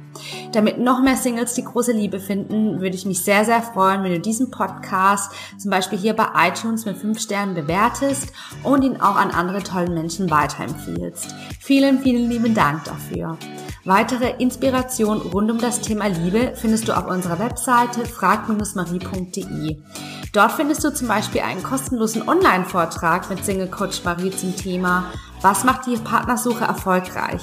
Damit 0.51 0.77
noch 0.79 1.01
mehr 1.01 1.15
Singles 1.15 1.53
die 1.53 1.63
große 1.63 1.93
Liebe 1.93 2.19
finden, 2.19 2.81
würde 2.81 2.95
ich 2.95 3.05
mich 3.05 3.23
sehr, 3.23 3.45
sehr 3.45 3.61
freuen, 3.61 4.03
wenn 4.03 4.11
du 4.11 4.19
diesen 4.19 4.51
Podcast 4.51 5.31
zum 5.57 5.71
Beispiel 5.71 5.97
hier 6.01 6.15
bei 6.15 6.27
iTunes 6.47 6.85
mit 6.85 6.97
5 6.97 7.19
Sternen 7.19 7.55
bewertest 7.55 8.33
und 8.63 8.83
ihn 8.83 8.99
auch 8.99 9.15
an 9.15 9.31
andere 9.31 9.63
tollen 9.63 9.93
Menschen 9.93 10.29
weiterempfiehlst. 10.29 11.33
Vielen, 11.59 11.99
vielen 11.99 12.29
lieben 12.29 12.53
Dank 12.53 12.83
dafür. 12.85 13.37
Weitere 13.85 14.31
Inspiration 14.37 15.21
rund 15.21 15.49
um 15.49 15.57
das 15.57 15.81
Thema 15.81 16.07
Liebe 16.07 16.53
findest 16.55 16.87
du 16.87 16.97
auf 16.97 17.07
unserer 17.07 17.39
Webseite 17.39 18.05
frag-marie.de. 18.05 19.77
Dort 20.33 20.53
findest 20.53 20.81
du 20.85 20.93
zum 20.93 21.09
Beispiel 21.09 21.41
einen 21.41 21.61
kostenlosen 21.61 22.25
Online-Vortrag 22.25 23.29
mit 23.29 23.43
Single 23.43 23.67
Coach 23.67 24.01
Marie 24.05 24.31
zum 24.31 24.55
Thema 24.55 25.11
Was 25.41 25.65
macht 25.65 25.87
die 25.87 25.97
Partnersuche 25.97 26.63
erfolgreich? 26.63 27.41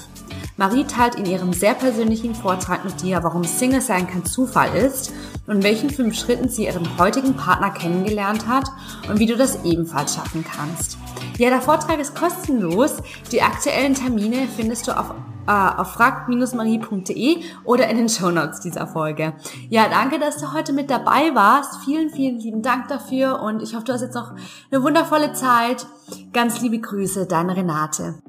Marie 0.57 0.85
teilt 0.85 1.15
in 1.17 1.27
ihrem 1.27 1.53
sehr 1.53 1.75
persönlichen 1.75 2.35
Vortrag 2.35 2.87
mit 2.87 3.03
dir, 3.03 3.23
warum 3.23 3.45
Single 3.45 3.83
sein 3.83 4.07
kein 4.07 4.25
Zufall 4.25 4.75
ist 4.75 5.13
und 5.47 5.63
welchen 5.65 5.91
fünf 5.91 6.19
Schritten 6.19 6.49
sie 6.49 6.65
ihren 6.65 6.99
heutigen 6.99 7.35
Partner 7.35 7.71
kennengelernt 7.71 8.49
hat 8.49 8.65
und 9.11 9.19
wie 9.19 9.27
du 9.27 9.37
das 9.37 9.65
ebenfalls 9.65 10.15
schaffen 10.15 10.43
kannst. 10.43 10.97
Ja, 11.37 11.51
der 11.51 11.61
Vortrag 11.61 11.99
ist 12.01 12.17
kostenlos. 12.17 12.97
Die 13.31 13.43
aktuellen 13.43 13.95
Termine 13.95 14.49
findest 14.57 14.89
du 14.89 14.99
auf 14.99 15.15
äh, 15.49 15.81
auf 15.81 15.93
frag-marie.de 15.95 17.43
oder 17.65 17.89
in 17.89 17.97
den 17.97 18.09
Shownotes 18.09 18.61
dieser 18.61 18.87
Folge. 18.87 19.33
Ja, 19.71 19.89
danke, 19.89 20.19
dass 20.19 20.37
du 20.37 20.53
heute 20.53 20.75
mit 20.75 20.91
dabei 20.91 21.35
warst. 21.35 21.83
Vielen, 21.85 22.11
vielen 22.11 22.39
lieben 22.39 22.63
Dank 22.63 22.89
dafür 22.89 23.41
und 23.41 23.63
ich 23.63 23.75
hoffe, 23.75 23.87
du 23.87 23.93
hast 23.95 24.03
jetzt 24.03 24.15
noch 24.15 24.35
eine 24.71 24.83
wundervolle 24.83 25.33
Zeit. 25.33 25.87
Ganz 26.33 26.61
liebe 26.61 26.79
Grüße, 26.79 27.27
deine 27.27 27.57
Renate. 27.57 28.23